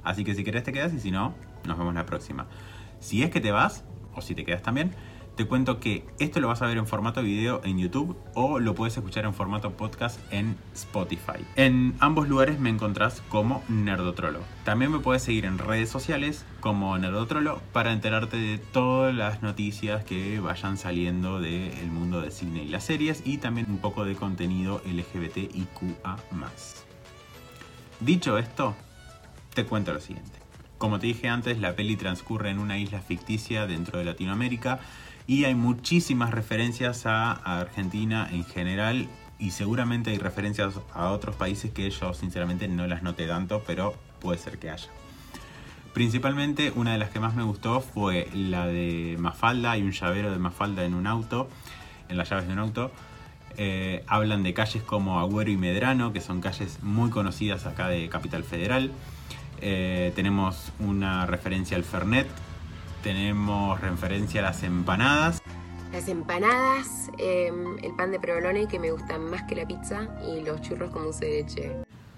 Así 0.03 0.23
que 0.23 0.35
si 0.35 0.43
querés 0.43 0.63
te 0.63 0.73
quedas 0.73 0.93
y 0.93 0.99
si 0.99 1.11
no, 1.11 1.35
nos 1.65 1.77
vemos 1.77 1.93
la 1.93 2.05
próxima. 2.05 2.47
Si 2.99 3.23
es 3.23 3.29
que 3.29 3.39
te 3.39 3.51
vas, 3.51 3.83
o 4.15 4.21
si 4.21 4.35
te 4.35 4.43
quedas 4.43 4.61
también, 4.61 4.93
te 5.39 5.47
cuento 5.47 5.79
que 5.79 6.05
esto 6.19 6.41
lo 6.41 6.49
vas 6.49 6.61
a 6.61 6.65
ver 6.65 6.77
en 6.77 6.85
formato 6.85 7.21
video 7.21 7.61
en 7.63 7.79
YouTube 7.79 8.17
o 8.33 8.59
lo 8.59 8.75
puedes 8.75 8.97
escuchar 8.97 9.23
en 9.23 9.33
formato 9.33 9.71
podcast 9.71 10.19
en 10.33 10.57
Spotify. 10.73 11.45
En 11.55 11.95
ambos 12.01 12.27
lugares 12.27 12.59
me 12.59 12.69
encontrás 12.69 13.23
como 13.29 13.63
Nerdotrolo. 13.69 14.41
También 14.65 14.91
me 14.91 14.99
puedes 14.99 15.23
seguir 15.23 15.45
en 15.45 15.57
redes 15.57 15.89
sociales 15.89 16.43
como 16.59 16.97
Nerdotrolo 16.97 17.61
para 17.71 17.93
enterarte 17.93 18.35
de 18.35 18.57
todas 18.57 19.15
las 19.15 19.41
noticias 19.41 20.03
que 20.03 20.41
vayan 20.41 20.77
saliendo 20.77 21.39
del 21.39 21.89
mundo 21.89 22.19
del 22.19 22.33
cine 22.33 22.63
y 22.63 22.67
las 22.67 22.83
series 22.83 23.23
y 23.25 23.37
también 23.37 23.67
un 23.69 23.77
poco 23.77 24.03
de 24.03 24.15
contenido 24.15 24.81
LGBTIQA. 24.83 26.17
Dicho 28.01 28.37
esto, 28.37 28.75
te 29.53 29.63
cuento 29.63 29.93
lo 29.93 30.01
siguiente. 30.01 30.37
Como 30.77 30.97
te 30.97 31.07
dije 31.07 31.27
antes, 31.27 31.59
la 31.59 31.75
peli 31.75 31.97
transcurre 31.97 32.49
en 32.49 32.59
una 32.59 32.77
isla 32.77 33.01
ficticia 33.01 33.67
dentro 33.67 33.99
de 33.99 34.05
Latinoamérica 34.05 34.79
y 35.29 35.45
hay 35.45 35.53
muchísimas 35.53 36.31
referencias 36.31 37.05
a, 37.05 37.33
Argentina 37.33 38.27
en 38.31 38.43
general 38.43 39.07
y 39.37 39.51
seguramente 39.51 40.09
hay 40.09 40.17
referencias 40.17 40.73
a 40.91 41.11
otros 41.11 41.35
países 41.35 41.69
que 41.71 41.87
yo 41.91 42.15
sinceramente 42.15 42.67
no 42.67 42.87
las 42.87 43.03
noté 43.03 43.27
tanto, 43.27 43.61
pero 43.67 43.93
puede 44.21 44.39
ser 44.39 44.57
que 44.57 44.71
haya. 44.71 44.89
Principalmente 45.93 46.73
una 46.75 46.93
de 46.93 46.97
las 46.97 47.11
que 47.11 47.19
más 47.19 47.35
me 47.35 47.43
gustó 47.43 47.79
fue 47.79 48.27
la 48.33 48.65
de 48.65 49.17
Mafalda, 49.19 49.69
hay 49.69 49.83
un 49.83 49.91
llavero 49.91 50.31
de 50.31 50.39
Mafalda 50.39 50.83
en 50.83 50.95
un 50.95 51.05
auto, 51.05 51.47
en 52.09 52.17
las 52.17 52.31
llaves 52.31 52.47
de 52.47 52.53
un 52.53 52.59
auto. 52.59 52.91
Eh, 53.55 54.03
hablan 54.07 54.41
de 54.41 54.55
calles 54.55 54.81
como 54.81 55.19
Agüero 55.19 55.51
y 55.51 55.57
Medrano, 55.57 56.11
que 56.11 56.21
son 56.21 56.41
calles 56.41 56.81
muy 56.81 57.11
conocidas 57.11 57.67
acá 57.67 57.87
de 57.87 58.09
Capital 58.09 58.43
Federal. 58.43 58.91
Eh, 59.61 60.11
tenemos 60.15 60.71
una 60.79 61.27
referencia 61.27 61.77
al 61.77 61.83
Fernet, 61.83 62.27
tenemos 63.03 63.79
referencia 63.81 64.41
a 64.41 64.43
las 64.43 64.63
empanadas. 64.63 65.41
Las 65.91 66.07
empanadas, 66.07 67.09
em, 67.17 67.77
el 67.81 67.95
pan 67.95 68.11
de 68.11 68.19
provolone 68.19 68.67
que 68.67 68.79
me 68.79 68.91
gustan 68.91 69.29
más 69.29 69.43
que 69.43 69.55
la 69.55 69.67
pizza 69.67 70.07
y 70.27 70.41
los 70.41 70.61
churros 70.61 70.91
con 70.91 71.03
dulce 71.03 71.25
de 71.25 71.43
leche. 71.43 71.71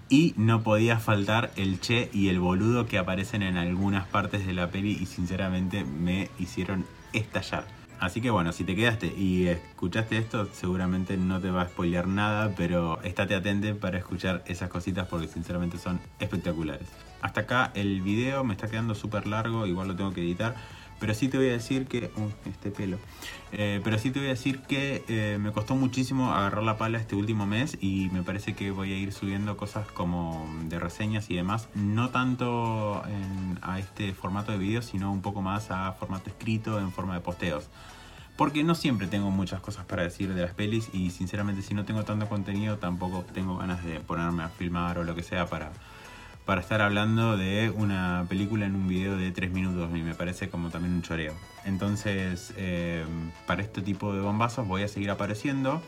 Y 0.08 0.34
no 0.36 0.62
podía 0.62 0.98
faltar 0.98 1.52
el 1.56 1.80
che 1.80 2.10
y 2.12 2.28
el 2.28 2.38
boludo 2.38 2.86
que 2.86 2.98
aparecen 2.98 3.42
en 3.42 3.56
algunas 3.56 4.06
partes 4.06 4.46
de 4.46 4.52
la 4.52 4.70
peli 4.70 4.98
y 5.00 5.06
sinceramente 5.06 5.84
me 5.84 6.28
hicieron 6.38 6.84
estallar. 7.14 7.64
Así 8.02 8.20
que 8.20 8.30
bueno, 8.30 8.50
si 8.50 8.64
te 8.64 8.74
quedaste 8.74 9.06
y 9.16 9.46
escuchaste 9.46 10.18
esto, 10.18 10.48
seguramente 10.52 11.16
no 11.16 11.40
te 11.40 11.52
va 11.52 11.62
a 11.62 11.68
spoilear 11.68 12.08
nada, 12.08 12.52
pero 12.56 13.00
estate 13.02 13.36
atento 13.36 13.78
para 13.78 13.96
escuchar 13.96 14.42
esas 14.48 14.68
cositas 14.70 15.06
porque 15.06 15.28
sinceramente 15.28 15.78
son 15.78 16.00
espectaculares. 16.18 16.88
Hasta 17.20 17.42
acá 17.42 17.70
el 17.76 18.02
video 18.02 18.42
me 18.42 18.54
está 18.54 18.66
quedando 18.66 18.96
súper 18.96 19.28
largo, 19.28 19.68
igual 19.68 19.86
lo 19.86 19.94
tengo 19.94 20.12
que 20.12 20.20
editar. 20.20 20.56
Pero 21.02 21.14
sí 21.14 21.26
te 21.26 21.36
voy 21.36 21.48
a 21.48 21.52
decir 21.52 21.88
que. 21.88 22.12
este 22.48 22.70
pelo. 22.70 22.96
Eh, 23.50 23.80
pero 23.82 23.98
sí 23.98 24.12
te 24.12 24.20
voy 24.20 24.28
a 24.28 24.30
decir 24.30 24.60
que 24.60 25.02
eh, 25.08 25.36
me 25.40 25.50
costó 25.50 25.74
muchísimo 25.74 26.32
agarrar 26.32 26.62
la 26.62 26.78
pala 26.78 26.98
este 26.98 27.16
último 27.16 27.44
mes 27.44 27.76
y 27.80 28.08
me 28.12 28.22
parece 28.22 28.54
que 28.54 28.70
voy 28.70 28.92
a 28.92 28.96
ir 28.96 29.12
subiendo 29.12 29.56
cosas 29.56 29.88
como 29.88 30.48
de 30.68 30.78
reseñas 30.78 31.28
y 31.28 31.34
demás. 31.34 31.68
No 31.74 32.10
tanto 32.10 33.02
a 33.62 33.78
este 33.80 34.12
formato 34.12 34.52
de 34.52 34.58
video, 34.58 34.80
sino 34.80 35.10
un 35.10 35.22
poco 35.22 35.42
más 35.42 35.72
a 35.72 35.90
formato 35.94 36.30
escrito 36.30 36.78
en 36.78 36.92
forma 36.92 37.14
de 37.14 37.20
posteos. 37.20 37.64
Porque 38.36 38.62
no 38.62 38.76
siempre 38.76 39.08
tengo 39.08 39.32
muchas 39.32 39.60
cosas 39.60 39.84
para 39.84 40.04
decir 40.04 40.32
de 40.32 40.40
las 40.40 40.54
pelis 40.54 40.88
y 40.92 41.10
sinceramente 41.10 41.62
si 41.62 41.74
no 41.74 41.84
tengo 41.84 42.04
tanto 42.04 42.28
contenido 42.28 42.78
tampoco 42.78 43.24
tengo 43.34 43.56
ganas 43.56 43.84
de 43.84 43.98
ponerme 43.98 44.44
a 44.44 44.50
filmar 44.50 44.98
o 44.98 45.04
lo 45.04 45.16
que 45.16 45.24
sea 45.24 45.46
para 45.46 45.72
para 46.44 46.60
estar 46.60 46.82
hablando 46.82 47.36
de 47.36 47.70
una 47.70 48.26
película 48.28 48.66
en 48.66 48.74
un 48.74 48.88
video 48.88 49.16
de 49.16 49.30
3 49.30 49.52
minutos 49.52 49.90
y 49.94 50.02
me 50.02 50.14
parece 50.14 50.48
como 50.48 50.70
también 50.70 50.94
un 50.94 51.02
choreo. 51.02 51.34
Entonces, 51.64 52.52
eh, 52.56 53.04
para 53.46 53.62
este 53.62 53.82
tipo 53.82 54.12
de 54.12 54.20
bombazos 54.20 54.66
voy 54.66 54.82
a 54.82 54.88
seguir 54.88 55.10
apareciendo, 55.10 55.80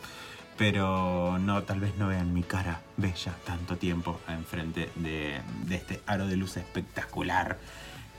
pero 0.57 1.39
no, 1.39 1.65
tal 1.65 1.81
vez 1.81 1.97
no 1.97 2.09
vean 2.09 2.33
mi 2.33 2.43
cara 2.43 2.81
bella 2.97 3.35
tanto 3.45 3.77
tiempo 3.77 4.21
enfrente 4.29 4.91
de, 4.95 5.41
de 5.67 5.75
este 5.75 6.01
aro 6.07 6.27
de 6.27 6.37
luz 6.37 6.57
espectacular 6.57 7.59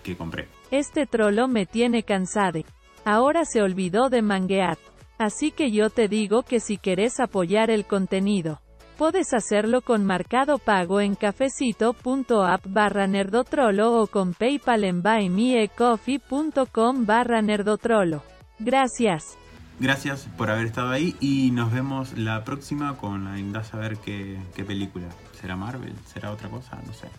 que 0.03 0.17
compré. 0.17 0.47
Este 0.71 1.05
trolo 1.05 1.47
me 1.47 1.65
tiene 1.65 2.03
cansado. 2.03 2.59
Ahora 3.05 3.45
se 3.45 3.61
olvidó 3.61 4.09
de 4.09 4.21
manguear. 4.21 4.77
Así 5.17 5.51
que 5.51 5.71
yo 5.71 5.89
te 5.89 6.09
digo 6.09 6.43
que 6.43 6.59
si 6.59 6.77
querés 6.77 7.21
apoyar 7.21 7.69
el 7.69 7.85
contenido, 7.85 8.59
Puedes 8.97 9.33
hacerlo 9.33 9.81
con 9.81 10.05
marcado 10.05 10.57
pago 10.57 11.01
en 11.01 11.15
cafecito.app 11.15 12.65
barra 12.67 13.07
nerdotrolo 13.07 14.01
o 14.01 14.07
con 14.07 14.33
PayPal 14.33 14.85
en 14.85 15.01
buymeacoffee.com 15.01 17.05
barra 17.05 17.41
nerdotrolo. 17.41 18.23
Gracias. 18.59 19.37
Gracias 19.79 20.29
por 20.37 20.49
haber 20.49 20.67
estado 20.67 20.91
ahí 20.91 21.17
y 21.19 21.51
nos 21.51 21.73
vemos 21.73 22.17
la 22.17 22.45
próxima 22.45 22.95
con 22.95 23.25
la 23.25 23.31
a 23.31 23.89
qué, 24.03 24.39
qué 24.55 24.63
película. 24.63 25.07
¿Será 25.41 25.57
Marvel? 25.57 25.93
¿Será 26.05 26.31
otra 26.31 26.47
cosa? 26.49 26.79
No 26.87 26.93
sé. 26.93 27.09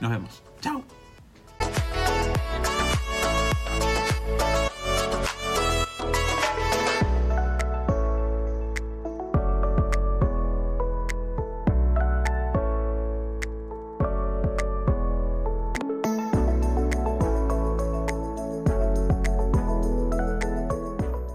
Nos 0.00 0.10
vemos. 0.10 0.42
Chao. 0.60 0.84